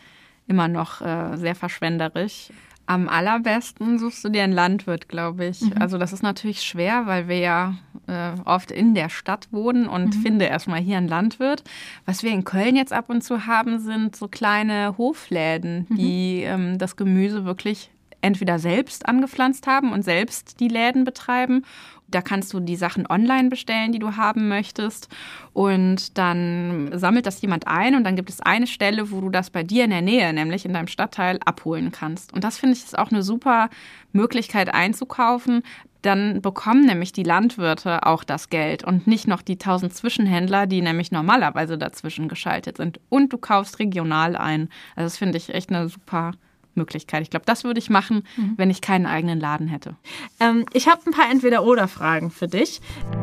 immer 0.47 0.69
noch 0.69 1.03
äh, 1.03 1.37
sehr 1.37 1.55
verschwenderisch. 1.55 2.49
Am 2.87 3.09
allerbesten 3.09 3.99
suchst 3.99 4.25
du 4.25 4.29
dir 4.29 4.45
einen 4.45 4.53
Landwirt, 4.53 5.09
glaube 5.09 5.47
ich. 5.47 5.61
Also 5.81 5.99
das 5.99 6.13
ist 6.13 6.23
natürlich 6.23 6.63
schwer, 6.63 7.07
weil 7.07 7.29
wir 7.29 7.39
ja 7.39 7.75
äh, 8.07 8.33
oft 8.45 8.71
in 8.71 8.95
der 8.95 9.09
Stadt 9.09 9.49
wohnen 9.51 9.89
und 9.89 10.15
finde 10.15 10.45
erstmal 10.45 10.81
hier 10.81 10.97
einen 10.97 11.09
Landwirt. 11.09 11.65
Was 12.05 12.23
wir 12.23 12.31
in 12.31 12.45
Köln 12.45 12.77
jetzt 12.77 12.93
ab 12.93 13.11
und 13.11 13.23
zu 13.23 13.47
haben, 13.47 13.81
sind 13.81 14.15
so 14.15 14.29
kleine 14.29 14.97
Hofläden, 14.99 15.87
die 15.91 16.43
ähm, 16.43 16.79
das 16.79 16.97
Gemüse 16.97 17.45
wirklich 17.45 17.91
entweder 18.21 18.59
selbst 18.59 19.07
angepflanzt 19.07 19.67
haben 19.67 19.93
und 19.93 20.03
selbst 20.03 20.61
die 20.61 20.69
Läden 20.69 21.05
betreiben. 21.05 21.65
Da 22.09 22.23
kannst 22.23 22.53
du 22.53 22.61
die 22.61 22.77
Sachen 22.77 23.07
online 23.07 23.49
bestellen, 23.49 23.93
die 23.93 23.99
du 23.99 24.17
haben 24.17 24.49
möchtest. 24.49 25.09
Und 25.53 26.17
dann 26.19 26.91
sammelt 26.93 27.27
das 27.27 27.41
jemand 27.43 27.67
ein 27.67 27.95
und 27.95 28.05
dann 28.05 28.17
gibt 28.17 28.31
es 28.31 28.41
eine 28.41 28.67
Stelle, 28.67 29.11
wo 29.11 29.21
du 29.21 29.31
das 29.31 29.51
bei 29.51 29.63
dir 29.63 29.85
in 29.85 29.91
der 29.91 30.03
Nähe, 30.03 30.33
nämlich 30.33 30.65
in 30.65 30.73
deinem 30.73 30.87
Stadtteil, 30.87 31.39
abholen 31.45 31.91
kannst. 31.91 32.33
Und 32.33 32.45
das 32.45 32.59
finde 32.59 32.77
ich 32.77 32.85
ist 32.85 32.99
auch 32.99 33.11
eine 33.11 33.23
super 33.23 33.69
Möglichkeit 34.13 34.73
einzukaufen. 34.73 35.63
Dann 36.03 36.41
bekommen 36.41 36.87
nämlich 36.87 37.13
die 37.13 37.25
Landwirte 37.25 38.07
auch 38.07 38.23
das 38.23 38.49
Geld 38.49 38.85
und 38.85 39.09
nicht 39.09 39.27
noch 39.27 39.43
die 39.43 39.59
tausend 39.59 39.93
Zwischenhändler, 39.93 40.67
die 40.67 40.81
nämlich 40.81 41.11
normalerweise 41.11 41.79
dazwischen 41.79 42.29
geschaltet 42.29 42.77
sind. 42.77 43.01
Und 43.09 43.33
du 43.33 43.39
kaufst 43.39 43.81
regional 43.81 44.37
ein. 44.37 44.69
Also 44.95 45.07
das 45.07 45.17
finde 45.17 45.39
ich 45.39 45.53
echt 45.53 45.71
eine 45.71 45.89
super 45.89 46.33
Möglichkeit. 46.77 47.23
Ich 47.23 47.31
glaube, 47.31 47.47
das 47.47 47.65
würde 47.65 47.79
ich 47.79 47.91
machen, 47.91 48.25
wenn 48.57 48.71
ich 48.71 48.81
keinen 48.81 49.07
eigenen 49.07 49.41
Laden 49.41 49.69
hätte. 49.69 49.97
Ähm, 50.41 50.67
ich 50.73 50.89
habe 50.89 51.01
ein 51.07 51.13
paar 51.13 51.31
Entweder-Oder-Fragen 51.31 52.31
für 52.31 52.49
dich. 52.49 52.81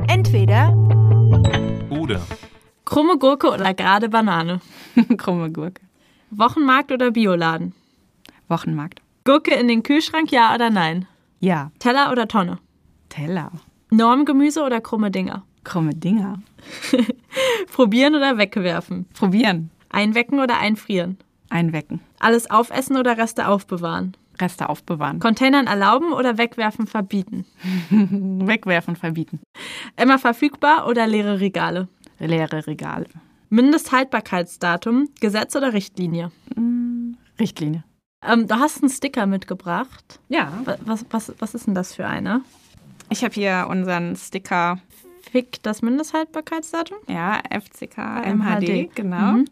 Entweder 0.08 0.74
Oder. 1.90 2.22
Krumme 2.86 3.18
Gurke 3.18 3.50
oder 3.50 3.74
gerade 3.74 4.10
Banane? 4.10 4.60
Krumme 5.18 5.52
Gurke. 5.52 5.82
Wochenmarkt 6.32 6.92
oder 6.92 7.12
Bioladen? 7.12 7.74
Wochenmarkt. 8.48 9.02
Gurke 9.24 9.56
in 9.56 9.68
den 9.68 9.84
Kühlschrank, 9.84 10.32
ja 10.32 10.54
oder 10.54 10.70
nein? 10.70 11.08
Ja. 11.40 11.72
Teller 11.80 12.12
oder 12.12 12.28
Tonne? 12.28 12.60
Teller. 13.10 13.52
Normgemüse 13.90 14.64
oder 14.64 14.82
krumme 14.82 15.12
Dinger? 15.12 15.44
Krumme 15.64 15.94
Dinger. 15.94 16.42
Probieren 17.72 18.16
oder 18.16 18.38
wegwerfen? 18.38 19.06
Probieren. 19.14 19.70
Einwecken 19.90 20.40
oder 20.40 20.58
einfrieren? 20.58 21.18
Einwecken. 21.50 22.02
Alles 22.24 22.50
aufessen 22.50 22.98
oder 22.98 23.18
Reste 23.18 23.48
aufbewahren? 23.48 24.16
Reste 24.42 24.70
aufbewahren. 24.70 25.20
Containern 25.20 25.68
erlauben 25.68 26.12
oder 26.14 26.38
wegwerfen 26.38 26.88
verbieten? 26.88 27.46
Wegwerfen, 27.92 28.96
verbieten. 28.96 29.40
Immer 29.96 30.18
verfügbar 30.18 30.88
oder 30.88 31.06
leere 31.06 31.40
Regale? 31.40 31.88
Leere 32.20 32.66
Regale. 32.66 33.06
Mindesthaltbarkeitsdatum, 33.50 35.10
Gesetz 35.20 35.56
oder 35.56 35.74
Richtlinie? 35.74 36.32
Richtlinie. 37.40 37.84
Ähm, 38.26 38.48
du 38.48 38.56
hast 38.56 38.82
einen 38.82 38.90
Sticker 38.90 39.26
mitgebracht. 39.26 40.20
Ja. 40.30 40.52
Wa- 40.66 40.78
Was, 40.86 41.06
was, 41.12 41.34
was 41.40 41.54
ist 41.54 41.68
denn 41.68 41.76
das 41.76 41.94
für 41.94 42.08
einer? 42.08 42.42
Ich 43.10 43.24
habe 43.24 43.34
hier 43.34 43.68
unseren 43.70 44.16
Sticker, 44.16 44.80
Fick 45.32 45.62
das 45.64 45.82
Mindesthaltbarkeitsdatum? 45.82 46.98
ja, 47.08 47.40
FCK 47.50 47.98
MHD. 47.98 48.36
MHD, 48.36 48.96
genau. 48.96 49.44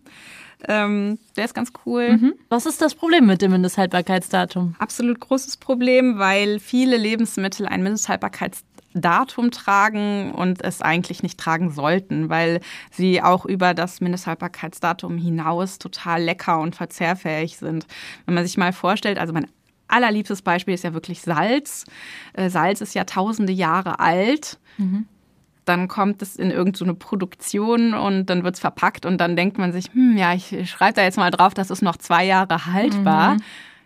Ähm, 0.68 1.20
der 1.36 1.46
ist 1.46 1.54
ganz 1.54 1.72
cool. 1.86 2.18
Was 2.50 2.66
ist 2.66 2.82
das 2.82 2.96
Problem 2.96 3.26
mit 3.26 3.42
dem 3.42 3.52
Mindesthaltbarkeitsdatum? 3.52 4.76
Absolut 4.80 5.20
großes 5.20 5.58
Problem, 5.58 6.20
weil 6.20 6.60
viele 6.60 6.98
Lebensmittel 6.98 7.66
ein 7.66 7.84
Mindesthaltbarkeitsdatum 7.84 9.52
tragen 9.52 10.32
und 10.32 10.64
es 10.64 10.82
eigentlich 10.82 11.24
nicht 11.24 11.40
tragen 11.40 11.72
sollten, 11.72 12.30
weil 12.30 12.62
sie 12.92 13.22
auch 13.22 13.46
über 13.46 13.74
das 13.74 14.02
Mindesthaltbarkeitsdatum 14.02 15.18
hinaus 15.18 15.80
total 15.80 16.22
lecker 16.22 16.60
und 16.60 16.76
verzehrfähig 16.76 17.58
sind. 17.58 17.88
Wenn 18.26 18.36
man 18.36 18.46
sich 18.46 18.58
mal 18.58 18.74
vorstellt, 18.74 19.18
also 19.18 19.34
mein 19.34 19.48
allerliebstes 19.88 20.42
Beispiel 20.42 20.74
ist 20.74 20.84
ja 20.84 20.94
wirklich 20.94 21.22
Salz. 21.22 21.86
Äh, 22.34 22.50
Salz 22.50 22.82
ist 22.82 22.96
ja 22.96 23.04
tausende 23.04 23.54
Jahre 23.54 24.00
alt. 24.00 24.60
Dann 25.66 25.88
kommt 25.88 26.22
es 26.22 26.36
in 26.36 26.52
irgendeine 26.52 26.96
Produktion 26.96 27.94
und 27.94 28.26
dann 28.28 28.44
wird 28.44 28.56
es 28.56 28.62
verpackt 28.62 29.06
und 29.06 29.20
dann 29.20 29.36
denkt 29.36 29.58
man 29.58 29.72
sich, 29.72 29.86
hm, 29.94 30.18
ja, 30.18 30.34
ich 30.34 30.70
schreibe 30.70 30.94
da 30.94 31.04
jetzt 31.04 31.18
mal 31.18 31.32
drauf, 31.32 31.54
das 31.54 31.70
ist 31.70 31.82
noch 31.82 31.98
zwei 31.98 32.26
Jahre 32.26 32.66
haltbar, 32.66 33.38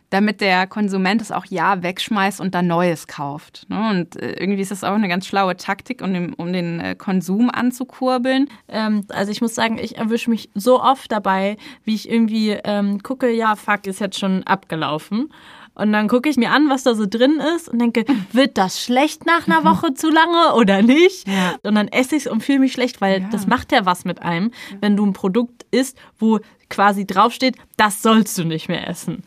damit 0.10 0.40
der 0.40 0.68
Konsument 0.68 1.22
es 1.22 1.32
auch 1.32 1.46
ja 1.46 1.84
wegschmeißt 1.84 2.40
und 2.40 2.56
dann 2.56 2.68
Neues 2.68 3.08
kauft. 3.08 3.66
Ne? 3.70 3.90
Und 3.90 4.16
äh, 4.22 4.34
irgendwie 4.40 4.62
ist 4.62 4.72
das 4.72 4.84
auch 4.84 4.94
eine 4.94 5.10
ganz 5.10 5.28
schlaue 5.28 5.58
Taktik, 5.58 6.02
um 6.02 6.14
den, 6.14 6.34
um 6.34 6.54
den 6.54 6.80
äh, 6.80 6.96
Konsum 6.96 7.50
anzukurbeln. 7.50 8.50
Ähm, 8.70 9.06
also 9.10 9.32
ich 9.32 9.42
muss 9.42 9.56
sagen, 9.56 9.78
ich 9.78 9.98
erwische 9.98 10.30
mich 10.30 10.50
so 10.54 10.82
oft 10.82 11.12
dabei, 11.12 11.58
wie 11.84 11.96
ich 11.96 12.10
irgendwie 12.10 12.52
ähm, 12.52 13.04
gucke, 13.04 13.30
ja, 13.30 13.56
fuck, 13.56 13.88
ist 13.88 14.00
jetzt 14.00 14.20
schon 14.20 14.44
abgelaufen. 14.44 15.30
Und 15.76 15.92
dann 15.92 16.08
gucke 16.08 16.30
ich 16.30 16.38
mir 16.38 16.52
an, 16.52 16.70
was 16.70 16.84
da 16.84 16.96
so 16.96 17.06
drin 17.06 17.42
ist 17.56 17.68
und 17.70 17.80
denke, 17.80 18.06
wird 18.32 18.58
das 18.58 18.82
schlecht 18.82 19.26
nach 19.26 19.48
einer 19.48 19.66
Woche 19.66 19.94
zu 19.94 20.10
lange 20.10 20.56
oder 20.56 20.82
nicht? 20.82 21.28
Ja. 21.28 21.56
Und 21.64 21.76
dann 21.76 21.88
esse 21.90 22.16
ich 22.16 22.26
es 22.26 22.32
und 22.32 22.42
fühle 22.44 22.60
mich 22.60 22.72
schlecht, 22.74 23.02
weil 23.02 23.22
Ja. 23.22 23.28
das 23.30 23.46
macht 23.48 23.72
ja 23.72 23.86
was 23.86 24.06
mit 24.06 24.22
einem, 24.22 24.52
wenn 24.82 24.96
du 24.96 25.06
ein 25.06 25.14
Produkt 25.14 25.66
isst, 25.72 25.98
wo 26.18 26.40
quasi 26.70 27.06
draufsteht, 27.06 27.56
das 27.78 28.02
sollst 28.02 28.38
du 28.38 28.44
nicht 28.44 28.70
mehr 28.70 28.88
essen. 28.88 29.24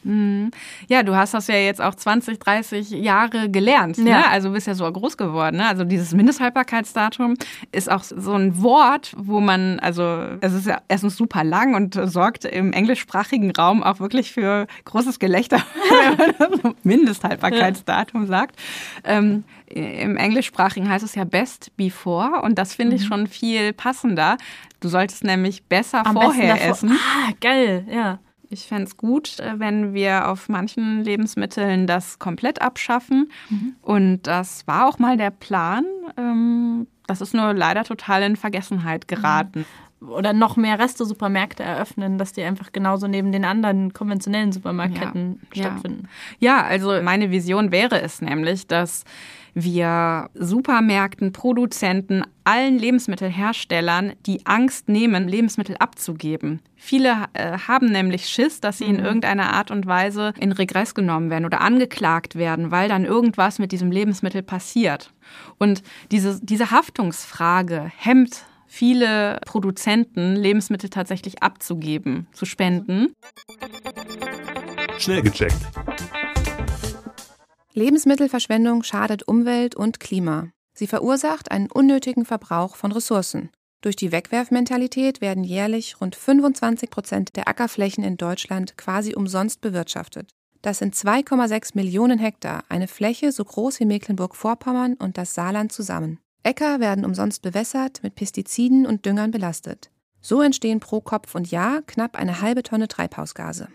Ja, 0.89 1.03
du 1.03 1.15
hast 1.15 1.35
das 1.35 1.47
ja 1.47 1.57
jetzt 1.57 1.81
auch 1.81 1.95
20, 1.95 2.39
30 2.39 2.91
Jahre 2.91 3.51
gelernt. 3.51 3.99
Ja. 3.99 4.05
Ne? 4.05 4.29
Also 4.29 4.51
bist 4.51 4.67
ja 4.67 4.75
so 4.75 4.91
groß 4.91 5.17
geworden. 5.17 5.59
Ne? 5.59 5.67
Also 5.67 5.85
dieses 5.85 6.15
Mindesthaltbarkeitsdatum 6.15 7.35
ist 7.73 7.91
auch 7.91 8.03
so 8.03 8.33
ein 8.33 8.61
Wort, 8.63 9.15
wo 9.17 9.41
man, 9.41 9.79
also 9.81 10.25
es 10.41 10.53
ist 10.53 10.67
ja 10.67 10.81
erstens 10.89 11.17
super 11.17 11.45
lang 11.45 11.75
und 11.75 11.95
sorgt 12.11 12.45
im 12.45 12.73
englischsprachigen 12.73 13.51
Raum 13.53 13.83
auch 13.83 14.01
wirklich 14.01 14.33
für 14.33 14.67
großes 14.85 15.19
Gelächter, 15.19 15.59
wenn 16.39 16.61
man 16.63 16.75
Mindesthaltbarkeitsdatum 16.83 18.27
sagt. 18.27 18.57
Ähm, 19.05 19.45
Im 19.71 20.17
Englischsprachigen 20.17 20.89
heißt 20.89 21.05
es 21.05 21.15
ja 21.15 21.25
best 21.25 21.77
before 21.77 22.41
und 22.43 22.59
das 22.59 22.75
finde 22.75 22.97
ich 22.97 23.05
schon 23.05 23.27
viel 23.27 23.73
passender. 23.73 24.37
Du 24.81 24.89
solltest 24.89 25.25
nämlich 25.25 25.65
besser 25.65 26.07
Am 26.07 26.15
vorher 26.15 26.65
essen. 26.67 26.93
Ah, 26.93 27.33
geil, 27.41 27.87
ja. 27.91 28.19
Ich 28.51 28.67
fände 28.67 28.85
es 28.85 28.97
gut, 28.97 29.41
äh, 29.41 29.59
wenn 29.59 29.93
wir 29.93 30.29
auf 30.29 30.49
manchen 30.49 31.05
Lebensmitteln 31.05 31.87
das 31.87 32.19
komplett 32.19 32.63
abschaffen. 32.63 33.31
Und 33.83 34.23
das 34.23 34.67
war 34.67 34.89
auch 34.89 34.99
mal 34.99 35.19
der 35.19 35.31
Plan. 35.31 35.85
Ähm, 36.17 36.87
Das 37.07 37.21
ist 37.21 37.35
nur 37.35 37.53
leider 37.53 37.85
total 37.85 38.23
in 38.23 38.37
Vergessenheit 38.37 39.07
geraten. 39.09 39.67
Oder 40.01 40.33
noch 40.33 40.57
mehr 40.57 40.79
Reste-Supermärkte 40.79 41.65
eröffnen, 41.65 42.19
dass 42.19 42.33
die 42.33 42.43
einfach 42.43 42.71
genauso 42.73 43.09
neben 43.09 43.33
den 43.33 43.45
anderen 43.45 43.93
konventionellen 43.93 44.53
Supermarktketten 44.53 45.41
Ja, 45.53 45.63
ja. 45.63 45.71
stattfinden. 45.71 46.09
Ja, 46.39 46.63
also 46.63 47.03
meine 47.03 47.31
Vision 47.31 47.73
wäre 47.73 48.01
es 48.01 48.23
nämlich, 48.23 48.69
dass 48.69 49.05
wir 49.55 50.31
Supermärkten, 50.35 51.33
Produzenten, 51.33 52.23
allen 52.45 52.79
Lebensmittelherstellern 52.79 54.13
die 54.25 54.47
Angst 54.47 54.89
nehmen, 54.89 55.29
Lebensmittel 55.29 55.77
abzugeben. 55.79 56.61
Viele 56.77 57.25
äh, 57.33 57.59
haben 57.59 57.91
nämlich 57.91 58.29
Schiss, 58.29 58.61
dass 58.61 58.79
sie 58.79 58.85
in 58.85 59.01
irgendeiner 59.01 59.53
Art 59.53 59.71
und 59.71 59.87
Weise 59.87 60.33
in 60.39 60.53
Regress 60.53 60.95
genommen 60.95 61.29
werden 61.31 61.45
oder 61.45 61.61
angeklagt 61.61 62.37
werden, 62.37 62.71
weil 62.71 62.89
dann 62.89 63.05
irgendwas 63.05 63.59
mit 63.59 63.73
diesem 63.73 63.91
Lebensmittel 63.91 64.43
passiert. 64.43 65.13
Und 65.59 65.83
diese, 66.13 66.39
diese 66.43 66.71
Haftungsfrage 66.71 67.91
hemmt 67.97 68.45
viele 68.69 69.41
Produzenten, 69.45 70.37
Lebensmittel 70.37 70.91
tatsächlich 70.91 71.43
abzugeben, 71.43 72.29
zu 72.33 72.45
spenden. 72.45 73.13
Schnell 74.99 75.23
gecheckt. 75.23 75.57
Lebensmittelverschwendung 77.73 78.83
schadet 78.83 79.27
Umwelt 79.27 79.75
und 79.75 79.99
Klima. 79.99 80.49
Sie 80.75 80.87
verursacht 80.87 81.51
einen 81.51 81.71
unnötigen 81.71 82.25
Verbrauch 82.25 82.77
von 82.77 82.93
Ressourcen. 82.93 83.51
Durch 83.81 83.97
die 83.97 84.11
Wegwerfmentalität 84.11 85.21
werden 85.21 85.45
jährlich 85.45 86.01
rund 86.01 86.17
25 86.17 86.91
Prozent 86.91 87.37
der 87.37 87.49
Ackerflächen 87.49 88.03
in 88.03 88.17
Deutschland 88.17 88.77
quasi 88.77 89.15
umsonst 89.15 89.61
bewirtschaftet. 89.61 90.31
Das 90.63 90.79
sind 90.79 90.97
2,6 90.97 91.71
Millionen 91.75 92.19
Hektar, 92.19 92.65
eine 92.69 92.89
Fläche 92.89 93.31
so 93.31 93.45
groß 93.45 93.79
wie 93.79 93.87
Mecklenburg-Vorpommern 93.87 94.95
und 94.95 95.17
das 95.17 95.35
Saarland 95.35 95.71
zusammen. 95.71 96.19
Äcker 96.49 96.81
werden 96.81 97.05
umsonst 97.05 97.43
bewässert, 97.43 98.03
mit 98.03 98.15
Pestiziden 98.15 98.87
und 98.87 99.05
Düngern 99.05 99.31
belastet. 99.31 99.91
So 100.23 100.41
entstehen 100.41 100.81
pro 100.81 101.03
Kopf 101.03 101.35
und 101.35 101.51
Jahr 101.51 101.83
knapp 101.83 102.17
eine 102.17 102.41
halbe 102.41 102.63
Tonne 102.63 102.89
Treibhausgase. 102.89 103.69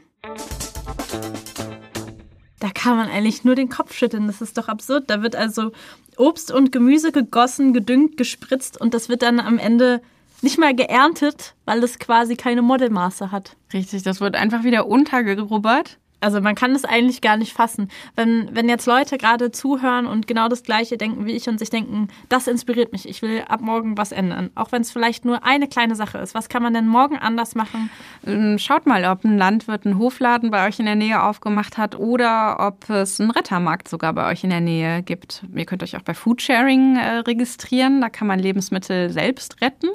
Da 2.59 2.69
kann 2.73 2.97
man 2.97 3.09
eigentlich 3.09 3.43
nur 3.43 3.53
den 3.53 3.69
Kopf 3.69 3.93
schütteln. 3.93 4.25
Das 4.25 4.41
ist 4.41 4.57
doch 4.57 4.69
absurd. 4.69 5.03
Da 5.12 5.21
wird 5.21 5.36
also 5.36 5.71
Obst 6.17 6.51
und 6.51 6.71
Gemüse 6.71 7.12
gegossen, 7.12 7.73
gedüngt, 7.73 8.17
gespritzt 8.17 8.81
und 8.81 8.95
das 8.95 9.07
wird 9.07 9.21
dann 9.21 9.39
am 9.39 9.59
Ende 9.59 10.01
nicht 10.41 10.57
mal 10.57 10.73
geerntet, 10.75 11.53
weil 11.65 11.83
es 11.83 11.99
quasi 11.99 12.36
keine 12.36 12.63
Modelmaße 12.63 13.31
hat. 13.31 13.55
Richtig, 13.71 14.01
das 14.01 14.19
wird 14.19 14.36
einfach 14.36 14.63
wieder 14.63 14.88
untergerubbert. 14.88 15.99
Also 16.23 16.41
man 16.41 16.55
kann 16.55 16.73
das 16.73 16.86
eigentlich 16.86 17.21
gar 17.21 17.38
nicht 17.38 17.53
fassen. 17.53 17.89
Wenn, 18.15 18.49
wenn 18.53 18.69
jetzt 18.69 18.86
Leute 18.86 19.17
gerade 19.17 19.51
zuhören 19.51 20.05
und 20.05 20.27
genau 20.27 20.47
das 20.47 20.63
Gleiche 20.63 20.97
denken 20.97 21.25
wie 21.25 21.33
ich 21.33 21.47
und 21.49 21.59
sich 21.59 21.69
denken, 21.69 22.07
das 22.29 22.47
inspiriert 22.47 22.91
mich, 22.93 23.07
ich 23.07 23.21
will 23.21 23.43
ab 23.47 23.62
morgen 23.62 23.97
was 23.97 24.12
ändern. 24.12 24.49
Auch 24.55 24.71
wenn 24.71 24.81
es 24.81 24.91
vielleicht 24.91 25.25
nur 25.25 25.45
eine 25.45 25.67
kleine 25.67 25.95
Sache 25.95 26.17
ist. 26.19 26.33
Was 26.33 26.49
kann 26.49 26.63
man 26.63 26.73
denn 26.73 26.88
morgen 26.88 27.17
anders 27.17 27.55
machen? 27.55 27.89
Ähm, 28.25 28.57
Schaut 28.57 28.86
mal, 28.86 29.03
ob 29.05 29.23
ein 29.25 29.38
Landwirt 29.38 29.86
einen 29.86 29.99
Hofladen 29.99 30.49
bei 30.49 30.67
euch 30.67 30.79
in 30.79 30.86
der 30.86 30.95
Nähe 30.95 31.21
aufgemacht 31.21 31.77
hat 31.77 31.99
oder 31.99 32.57
ob 32.59 32.89
es 32.89 33.19
einen 33.19 33.31
Rettermarkt 33.31 33.88
sogar 33.88 34.13
bei 34.13 34.31
euch 34.31 34.43
in 34.43 34.49
der 34.49 34.62
Nähe 34.62 35.03
gibt. 35.03 35.43
Ihr 35.53 35.65
könnt 35.65 35.83
euch 35.83 35.97
auch 35.97 36.01
bei 36.01 36.13
Foodsharing 36.13 36.95
äh, 36.95 37.17
registrieren. 37.17 38.01
Da 38.01 38.09
kann 38.09 38.27
man 38.27 38.39
Lebensmittel 38.39 39.09
selbst 39.09 39.62
retten. 39.62 39.89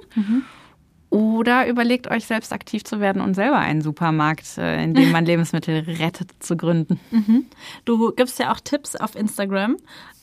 Oder 1.10 1.66
überlegt 1.68 2.10
euch 2.10 2.26
selbst 2.26 2.52
aktiv 2.52 2.84
zu 2.84 3.00
werden 3.00 3.22
und 3.22 3.34
selber 3.34 3.58
einen 3.58 3.80
Supermarkt, 3.80 4.58
äh, 4.58 4.82
in 4.82 4.94
dem 4.94 5.10
man 5.10 5.24
Lebensmittel 5.26 5.78
rettet, 5.78 6.30
zu 6.40 6.56
gründen. 6.56 7.00
Du 7.84 8.12
gibst 8.12 8.38
ja 8.38 8.52
auch 8.52 8.60
Tipps 8.60 8.94
auf 8.94 9.16
Instagram 9.16 9.76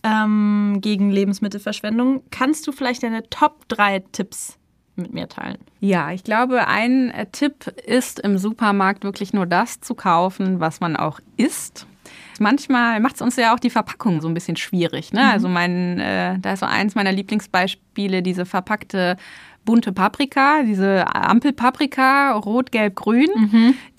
ähm, 0.03 0.77
gegen 0.81 1.09
Lebensmittelverschwendung. 1.09 2.23
Kannst 2.29 2.67
du 2.67 2.71
vielleicht 2.71 3.03
deine 3.03 3.27
Top 3.29 3.67
3 3.69 4.03
Tipps 4.11 4.59
mit 4.95 5.13
mir 5.13 5.27
teilen? 5.27 5.57
Ja, 5.79 6.11
ich 6.11 6.23
glaube, 6.23 6.67
ein 6.67 7.09
äh, 7.11 7.25
Tipp 7.31 7.67
ist 7.85 8.19
im 8.19 8.37
Supermarkt 8.37 9.03
wirklich 9.03 9.33
nur 9.33 9.45
das 9.45 9.81
zu 9.81 9.95
kaufen, 9.95 10.59
was 10.59 10.79
man 10.79 10.95
auch 10.95 11.19
isst. 11.37 11.87
Manchmal 12.39 12.99
macht 12.99 13.15
es 13.15 13.21
uns 13.21 13.35
ja 13.35 13.53
auch 13.53 13.59
die 13.59 13.69
Verpackung 13.69 14.21
so 14.21 14.27
ein 14.27 14.33
bisschen 14.33 14.57
schwierig. 14.57 15.13
Ne? 15.13 15.29
Also 15.29 15.47
mein, 15.47 15.99
äh, 15.99 16.37
da 16.39 16.53
ist 16.53 16.59
so 16.59 16.65
eins 16.65 16.95
meiner 16.95 17.11
Lieblingsbeispiele, 17.11 18.21
diese 18.21 18.45
verpackte 18.45 19.17
bunte 19.65 19.91
Paprika, 19.91 20.61
diese 20.63 21.13
Ampelpaprika, 21.13 22.33
rot, 22.33 22.71
gelb, 22.71 22.95
grün. 22.95 23.29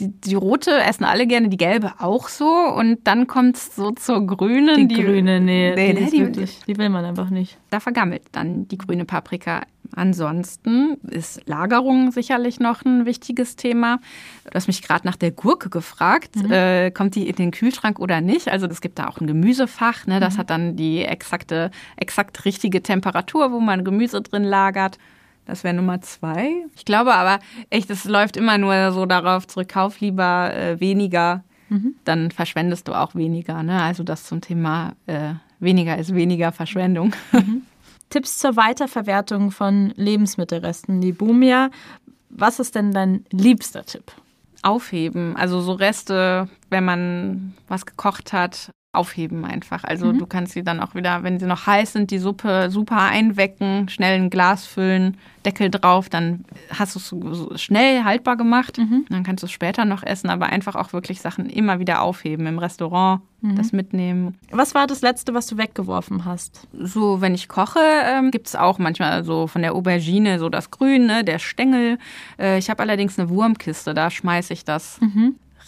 Die, 0.01 0.09
die 0.09 0.35
rote 0.35 0.71
essen 0.83 1.05
alle 1.05 1.27
gerne, 1.27 1.49
die 1.49 1.57
gelbe 1.57 1.93
auch 1.99 2.29
so. 2.29 2.47
Und 2.47 3.01
dann 3.05 3.27
kommt 3.27 3.57
es 3.57 3.75
so 3.75 3.91
zur 3.91 4.27
grünen. 4.27 4.89
Die, 4.89 4.95
grüne, 4.95 5.41
nee, 5.41 5.75
nee, 5.75 5.93
die, 5.93 6.01
nee, 6.01 6.11
die, 6.11 6.21
wirklich, 6.21 6.61
die 6.67 6.79
will 6.79 6.89
man 6.89 7.05
einfach 7.05 7.31
nicht. 7.31 7.59
da 7.71 7.81
vergammelt 7.81 8.23
dann 8.33 8.69
die 8.69 8.79
grüne 8.79 9.05
Paprika. 9.05 9.63
Ansonsten 9.95 10.97
ist 11.09 11.47
Lagerung 11.49 12.11
sicherlich 12.13 12.61
noch 12.61 12.85
ein 12.85 13.07
wichtiges 13.07 13.57
Thema. 13.57 13.99
Du 14.45 14.55
hast 14.55 14.67
mich 14.67 14.83
gerade 14.83 15.07
nach 15.07 15.17
der 15.17 15.31
Gurke 15.31 15.71
gefragt. 15.71 16.37
Äh, 16.51 16.91
kommt 16.91 17.15
die 17.15 17.29
in 17.29 17.37
den 17.37 17.51
Kühlschrank 17.51 17.99
oder 17.99 18.21
nicht? 18.21 18.49
Also 18.49 18.67
es 18.67 18.81
gibt 18.81 18.99
da 18.99 19.09
auch 19.09 19.21
ein 19.21 19.27
Gemüsefach. 19.27 20.07
Ne? 20.07 20.21
Das 20.21 20.39
hat 20.39 20.51
dann 20.51 20.77
die 20.77 21.05
exakte, 21.05 21.71
exakt 21.97 22.45
richtige 22.45 22.83
Temperatur, 22.83 23.53
wo 23.53 23.61
man 23.61 23.85
Gemüse 23.85 24.23
drin 24.23 24.45
lagert. 24.45 24.99
Das 25.45 25.63
wäre 25.65 25.75
Nummer 25.75 26.01
zwei. 26.01 26.51
Ich 26.75 26.85
glaube 26.85 27.15
aber 27.15 27.39
echt, 27.71 27.89
es 27.91 28.05
läuft 28.05 28.37
immer 28.37 28.59
nur 28.59 28.93
so 28.93 29.07
darauf 29.07 29.47
zurück, 29.47 29.69
kauf 29.69 30.01
lieber 30.01 30.53
äh, 30.55 30.81
weniger, 30.81 31.45
dann 32.05 32.31
verschwendest 32.31 32.89
du 32.89 32.95
auch 32.95 33.15
weniger. 33.15 33.63
Ne? 33.63 33.81
Also 33.83 34.03
das 34.03 34.25
zum 34.25 34.41
Thema 34.41 34.95
äh, 35.07 35.35
weniger 35.59 35.99
ist 35.99 36.15
weniger 36.15 36.53
Verschwendung. 36.53 37.13
Tipps 38.11 38.39
zur 38.39 38.57
Weiterverwertung 38.57 39.51
von 39.51 39.93
Lebensmittelresten. 39.97 41.01
Die 41.01 41.13
ja. 41.43 41.71
Was 42.29 42.61
ist 42.61 42.75
denn 42.75 42.93
dein 42.93 43.25
liebster 43.31 43.85
Tipp? 43.85 44.13
aufheben. 44.67 45.37
Also 45.37 45.61
so 45.61 45.73
Reste, 45.73 46.49
wenn 46.71 46.85
man 46.85 47.55
was 47.69 47.87
gekocht 47.87 48.33
hat, 48.33 48.73
aufheben 48.97 49.45
einfach. 49.45 49.85
Also 49.85 50.13
du 50.13 50.27
kannst 50.27 50.53
sie 50.53 50.63
dann 50.63 50.81
auch 50.81 50.95
wieder, 50.95 51.23
wenn 51.23 51.39
sie 51.39 51.47
noch 51.47 51.67
heiß 51.67 51.93
sind, 51.93 52.11
die 52.11 52.19
Suppe 52.19 52.71
super 52.71 52.99
einwecken, 52.99 53.89
schnell 53.89 54.21
ein 54.21 54.31
Glas 54.31 54.67
füllen, 54.67 55.17
Deckel 55.45 55.71
drauf, 55.71 56.09
dann 56.09 56.45
hast 56.71 56.97
du 56.97 57.53
es 57.53 57.63
schnell 57.63 58.03
haltbar 58.03 58.37
gemacht. 58.37 58.79
Dann 59.09 59.23
kannst 59.23 59.43
du 59.43 59.47
es 59.47 59.53
später 59.53 59.85
noch 59.85 60.03
essen, 60.03 60.29
aber 60.29 60.47
einfach 60.47 60.75
auch 60.75 60.93
wirklich 60.93 61.21
Sachen 61.21 61.49
immer 61.49 61.79
wieder 61.79 62.03
aufheben 62.03 62.47
im 62.47 62.59
Restaurant, 62.59 63.21
das 63.43 63.73
mitnehmen. 63.73 64.37
Was 64.51 64.75
war 64.75 64.89
das 64.89 65.03
letzte, 65.03 65.35
was 65.35 65.47
du 65.47 65.57
weggeworfen 65.57 66.25
hast? 66.25 66.67
So, 66.73 67.21
wenn 67.21 67.35
ich 67.35 67.49
koche, 67.49 67.79
ähm, 67.81 68.33
gibt 68.33 68.49
es 68.49 68.57
auch 68.57 68.79
manchmal 68.79 69.23
so 69.23 69.47
von 69.47 69.63
der 69.63 69.75
Aubergine 69.75 70.41
so 70.41 70.49
das 70.49 70.73
Grüne, 70.73 71.23
der 71.23 71.39
Stängel. 71.39 71.99
Äh, 72.41 72.59
ich 72.59 72.69
habe 72.71 72.83
allerdings 72.83 73.19
eine 73.19 73.29
Wurmkiste, 73.29 73.95
da 73.95 74.11
schmeiße 74.11 74.53
ich 74.53 74.65
das 74.65 74.99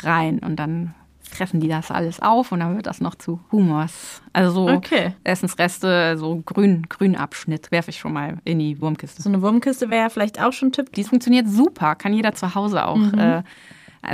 rein 0.01 0.41
und 0.41 0.57
dann 0.57 0.95
fressen 1.29 1.61
die 1.61 1.69
das 1.69 1.91
alles 1.91 2.21
auf 2.21 2.53
und 2.53 2.61
dann 2.61 2.77
wird 2.77 2.87
das 2.87 3.01
noch 3.01 3.15
zu 3.15 3.41
Humus. 3.53 4.23
Also 4.33 4.51
so 4.53 4.69
Okay. 4.69 5.15
Essensreste, 5.25 6.17
so 6.19 6.43
grün, 6.45 6.87
Grünabschnitt 6.89 7.71
werfe 7.71 7.91
ich 7.91 7.99
schon 7.99 8.13
mal 8.13 8.39
in 8.45 8.59
die 8.59 8.81
Wurmkiste. 8.81 9.23
So 9.23 9.29
eine 9.29 9.43
Wurmkiste 9.43 9.91
wäre 9.91 10.03
ja 10.03 10.09
vielleicht 10.09 10.41
auch 10.43 10.53
schon 10.53 10.69
ein 10.69 10.73
Tipp. 10.73 10.93
Die 10.93 11.05
funktioniert 11.05 11.49
super, 11.49 11.95
kann 11.95 12.13
jeder 12.13 12.33
zu 12.35 12.55
Hause 12.55 12.87
auch 12.87 13.01
äh, 13.13 13.43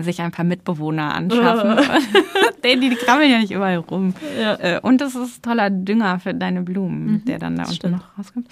sich 0.03 0.21
ein 0.21 0.31
paar 0.31 0.45
Mitbewohner 0.45 1.15
anschaffen. 1.15 1.79
Die, 2.65 2.81
die 2.81 2.97
krabbeln 2.97 3.31
ja 3.31 3.39
nicht 3.39 3.53
überall 3.53 3.77
rum. 3.77 4.15
Ja. 4.39 4.55
Äh, 4.55 4.81
und 4.81 5.01
das 5.01 5.15
ist 5.15 5.43
toller 5.45 5.71
Dünger 5.71 6.19
für 6.19 6.35
deine 6.35 6.63
Blumen, 6.63 7.25
der 7.27 7.39
dann 7.39 7.57
da 7.57 7.65
unten 7.65 7.75
stimmt. 7.75 7.97
noch 7.97 8.19
rauskommt. 8.19 8.49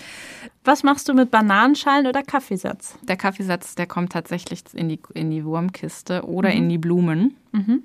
Was 0.65 0.83
machst 0.83 1.09
du 1.09 1.15
mit 1.15 1.31
Bananenschalen 1.31 2.07
oder 2.07 2.23
Kaffeesatz? 2.23 2.99
Der 3.03 3.17
Kaffeesatz, 3.17 3.75
der 3.75 3.87
kommt 3.87 4.13
tatsächlich 4.13 4.63
in 4.75 4.89
die, 4.89 5.01
in 5.15 5.31
die 5.31 5.45
Wurmkiste 5.45 6.25
oder 6.25 6.53
in 6.53 6.69
die 6.69 6.79
Blumen. 6.79 7.37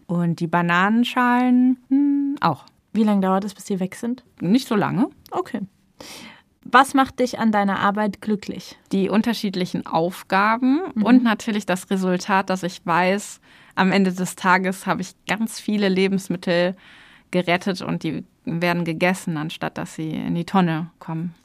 Und 0.08 0.40
die 0.40 0.48
Bananenschalen 0.48 1.78
hm, 1.90 2.36
auch. 2.40 2.66
Wie 2.94 3.04
lange 3.04 3.22
dauert 3.22 3.44
es, 3.44 3.54
bis 3.54 3.66
die 3.66 3.80
weg 3.80 3.96
sind? 3.96 4.24
Nicht 4.40 4.68
so 4.68 4.76
lange. 4.76 5.10
Okay. 5.32 5.62
Was 6.64 6.94
macht 6.94 7.20
dich 7.20 7.40
an 7.40 7.52
deiner 7.52 7.80
Arbeit 7.80 8.22
glücklich? 8.22 8.78
Die 8.92 9.10
unterschiedlichen 9.10 9.86
Aufgaben 9.86 10.82
und 10.96 11.24
natürlich 11.24 11.66
das 11.66 11.90
Resultat, 11.90 12.50
dass 12.50 12.64
ich 12.64 12.86
weiß, 12.86 13.40
am 13.78 13.92
Ende 13.92 14.12
des 14.12 14.36
Tages 14.36 14.86
habe 14.86 15.02
ich 15.02 15.14
ganz 15.28 15.60
viele 15.60 15.90
Lebensmittel 15.90 16.76
gerettet 17.32 17.82
und 17.82 18.04
die 18.04 18.24
werden 18.46 18.86
gegessen, 18.86 19.38
anstatt 19.38 19.78
dass 19.78 19.96
sie 19.96 20.10
in 20.12 20.36
die 20.36 20.46
Tonne 20.46 20.90
kommen. 21.00 21.36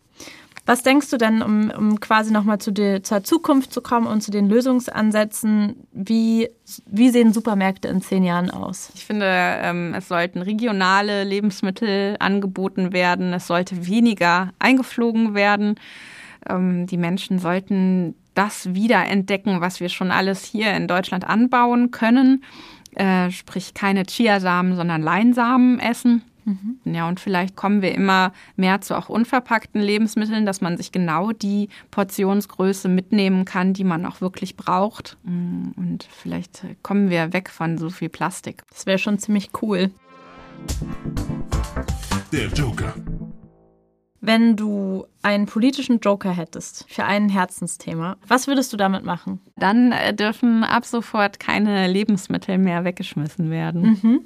Was 0.64 0.84
denkst 0.84 1.10
du 1.10 1.16
denn, 1.16 1.42
um, 1.42 1.70
um 1.70 1.98
quasi 1.98 2.32
nochmal 2.32 2.58
zu 2.58 2.72
zur 3.02 3.24
Zukunft 3.24 3.72
zu 3.72 3.80
kommen 3.80 4.06
und 4.06 4.22
zu 4.22 4.30
den 4.30 4.48
Lösungsansätzen, 4.48 5.88
wie, 5.92 6.48
wie 6.86 7.10
sehen 7.10 7.32
Supermärkte 7.32 7.88
in 7.88 8.00
zehn 8.00 8.22
Jahren 8.22 8.48
aus? 8.48 8.92
Ich 8.94 9.04
finde, 9.04 9.26
ähm, 9.28 9.92
es 9.94 10.06
sollten 10.06 10.40
regionale 10.40 11.24
Lebensmittel 11.24 12.16
angeboten 12.20 12.92
werden, 12.92 13.32
es 13.32 13.48
sollte 13.48 13.88
weniger 13.88 14.52
eingeflogen 14.60 15.34
werden. 15.34 15.80
Ähm, 16.48 16.86
die 16.86 16.96
Menschen 16.96 17.40
sollten 17.40 18.14
das 18.34 18.74
wiederentdecken, 18.74 19.60
was 19.60 19.80
wir 19.80 19.88
schon 19.88 20.10
alles 20.10 20.44
hier 20.44 20.74
in 20.74 20.88
Deutschland 20.88 21.28
anbauen 21.28 21.90
können. 21.90 22.44
Äh, 22.94 23.30
sprich 23.30 23.74
keine 23.74 24.04
Chiasamen, 24.04 24.76
sondern 24.76 25.02
Leinsamen 25.02 25.78
essen. 25.78 26.22
Mhm. 26.44 26.78
Ja, 26.84 27.08
und 27.08 27.20
vielleicht 27.20 27.56
kommen 27.56 27.82
wir 27.82 27.94
immer 27.94 28.32
mehr 28.56 28.80
zu 28.80 28.96
auch 28.96 29.08
unverpackten 29.08 29.80
Lebensmitteln, 29.80 30.44
dass 30.44 30.60
man 30.60 30.76
sich 30.76 30.92
genau 30.92 31.32
die 31.32 31.68
Portionsgröße 31.90 32.88
mitnehmen 32.88 33.44
kann, 33.44 33.72
die 33.72 33.84
man 33.84 34.04
auch 34.06 34.20
wirklich 34.20 34.56
braucht. 34.56 35.16
Mm, 35.22 35.70
und 35.76 36.08
vielleicht 36.10 36.64
kommen 36.82 37.10
wir 37.10 37.32
weg 37.32 37.48
von 37.48 37.78
so 37.78 37.90
viel 37.90 38.08
Plastik. 38.08 38.62
Das 38.70 38.86
wäre 38.86 38.98
schon 38.98 39.18
ziemlich 39.18 39.50
cool. 39.62 39.90
Der 42.32 42.48
Joker. 42.48 42.94
Wenn 44.24 44.54
du 44.54 45.04
einen 45.22 45.46
politischen 45.46 45.98
Joker 45.98 46.30
hättest 46.30 46.86
für 46.88 47.04
ein 47.04 47.28
Herzensthema, 47.28 48.16
was 48.26 48.46
würdest 48.46 48.72
du 48.72 48.76
damit 48.76 49.04
machen? 49.04 49.40
Dann 49.56 49.90
äh, 49.90 50.14
dürfen 50.14 50.62
ab 50.62 50.84
sofort 50.84 51.40
keine 51.40 51.88
Lebensmittel 51.88 52.56
mehr 52.56 52.84
weggeschmissen 52.84 53.50
werden. 53.50 53.98
Mhm 54.00 54.20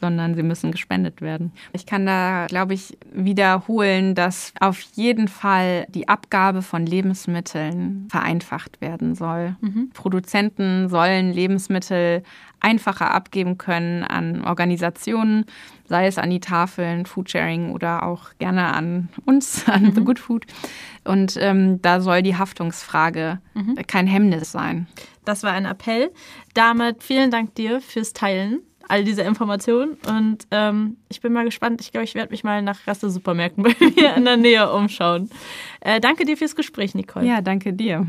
sondern 0.00 0.34
sie 0.34 0.42
müssen 0.42 0.72
gespendet 0.72 1.20
werden. 1.20 1.52
Ich 1.72 1.86
kann 1.86 2.06
da, 2.06 2.46
glaube 2.46 2.74
ich, 2.74 2.98
wiederholen, 3.12 4.14
dass 4.14 4.52
auf 4.60 4.80
jeden 4.94 5.28
Fall 5.28 5.86
die 5.90 6.08
Abgabe 6.08 6.62
von 6.62 6.86
Lebensmitteln 6.86 8.08
vereinfacht 8.10 8.80
werden 8.80 9.14
soll. 9.14 9.56
Mhm. 9.60 9.90
Produzenten 9.92 10.88
sollen 10.88 11.32
Lebensmittel 11.32 12.22
einfacher 12.60 13.12
abgeben 13.12 13.58
können 13.58 14.04
an 14.04 14.44
Organisationen, 14.44 15.46
sei 15.86 16.06
es 16.06 16.18
an 16.18 16.30
die 16.30 16.40
Tafeln, 16.40 17.06
Foodsharing 17.06 17.72
oder 17.72 18.04
auch 18.04 18.30
gerne 18.38 18.66
an 18.66 19.08
uns, 19.24 19.64
an 19.68 19.84
mhm. 19.84 19.94
The 19.94 20.04
Good 20.04 20.18
Food. 20.18 20.46
Und 21.04 21.36
ähm, 21.38 21.80
da 21.82 22.00
soll 22.00 22.22
die 22.22 22.36
Haftungsfrage 22.36 23.40
mhm. 23.54 23.76
kein 23.86 24.06
Hemmnis 24.06 24.52
sein. 24.52 24.86
Das 25.24 25.42
war 25.42 25.52
ein 25.52 25.64
Appell. 25.64 26.10
Damit 26.54 27.02
vielen 27.02 27.30
Dank 27.30 27.54
dir 27.54 27.80
fürs 27.80 28.12
Teilen 28.12 28.60
all 28.90 29.04
diese 29.04 29.22
Informationen. 29.22 29.96
Und 30.08 30.46
ähm, 30.50 30.96
ich 31.08 31.20
bin 31.20 31.32
mal 31.32 31.44
gespannt. 31.44 31.80
Ich 31.80 31.92
glaube, 31.92 32.04
ich 32.04 32.14
werde 32.14 32.30
mich 32.30 32.42
mal 32.42 32.60
nach 32.60 32.86
Reste-Supermärkten 32.86 33.62
bei 33.62 33.74
mir 33.96 34.14
in 34.14 34.24
der 34.24 34.36
Nähe 34.36 34.70
umschauen. 34.72 35.30
Äh, 35.80 36.00
danke 36.00 36.24
dir 36.24 36.36
fürs 36.36 36.56
Gespräch, 36.56 36.94
Nicole. 36.94 37.26
Ja, 37.26 37.40
danke 37.40 37.72
dir. 37.72 38.06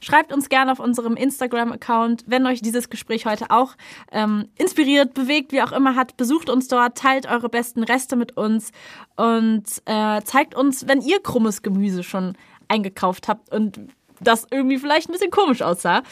Schreibt 0.00 0.32
uns 0.32 0.48
gerne 0.48 0.72
auf 0.72 0.78
unserem 0.78 1.16
Instagram-Account, 1.16 2.24
wenn 2.26 2.46
euch 2.46 2.60
dieses 2.60 2.90
Gespräch 2.90 3.26
heute 3.26 3.46
auch 3.50 3.76
ähm, 4.12 4.48
inspiriert, 4.58 5.14
bewegt, 5.14 5.52
wie 5.52 5.62
auch 5.62 5.72
immer 5.72 5.96
hat. 5.96 6.16
Besucht 6.16 6.50
uns 6.50 6.68
dort, 6.68 6.98
teilt 6.98 7.26
eure 7.26 7.48
besten 7.48 7.82
Reste 7.82 8.16
mit 8.16 8.36
uns 8.36 8.72
und 9.16 9.64
äh, 9.86 10.20
zeigt 10.22 10.54
uns, 10.54 10.86
wenn 10.86 11.00
ihr 11.00 11.20
krummes 11.22 11.62
Gemüse 11.62 12.02
schon 12.02 12.34
eingekauft 12.68 13.26
habt 13.26 13.52
und 13.52 13.80
das 14.20 14.46
irgendwie 14.50 14.78
vielleicht 14.78 15.08
ein 15.08 15.12
bisschen 15.12 15.30
komisch 15.30 15.62
aussah. 15.62 16.02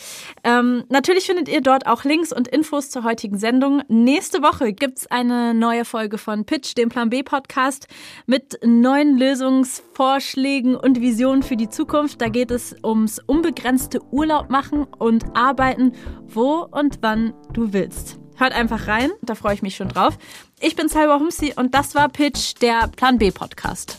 Ähm, 0.45 0.85
natürlich 0.89 1.27
findet 1.27 1.49
ihr 1.49 1.61
dort 1.61 1.87
auch 1.87 2.05
Links 2.05 2.33
und 2.33 2.49
Infos 2.49 2.91
zur 2.91 3.05
heutigen 3.05 3.39
Sendung. 3.39 3.83
Nächste 3.89 4.43
Woche 4.43 4.73
gibt's 4.73 5.07
eine 5.07 5.55
neue 5.55 5.85
Folge 5.85 6.19
von 6.19 6.45
Pitch, 6.45 6.77
dem 6.77 6.89
Plan 6.89 7.11
B 7.11 7.23
Podcast, 7.23 7.89
mit 8.27 8.59
neuen 8.65 9.19
Lösungsvorschlägen 9.19 10.77
und 10.77 11.01
Visionen 11.01 11.43
für 11.43 11.57
die 11.57 11.69
Zukunft. 11.69 12.21
Da 12.21 12.29
geht 12.29 12.51
es 12.51 12.77
ums 12.85 13.19
unbegrenzte 13.27 14.01
Urlaub 14.11 14.51
machen 14.51 14.87
und 14.99 15.37
arbeiten, 15.37 15.93
wo 16.27 16.67
und 16.71 16.99
wann 17.03 17.35
du 17.53 17.73
willst. 17.73 18.19
Hört 18.37 18.53
einfach 18.53 18.87
rein, 18.87 19.11
da 19.23 19.35
freue 19.35 19.55
ich 19.55 19.63
mich 19.63 19.75
schon 19.75 19.89
drauf. 19.89 20.17
Ich 20.61 20.77
bin 20.77 20.89
Salwa 20.89 21.19
Humsi 21.19 21.55
und 21.57 21.75
das 21.75 21.95
war 21.97 22.09
Pitch, 22.09 22.55
der 22.61 22.89
Plan 22.89 23.19
B 23.19 23.33
Podcast. 23.33 23.99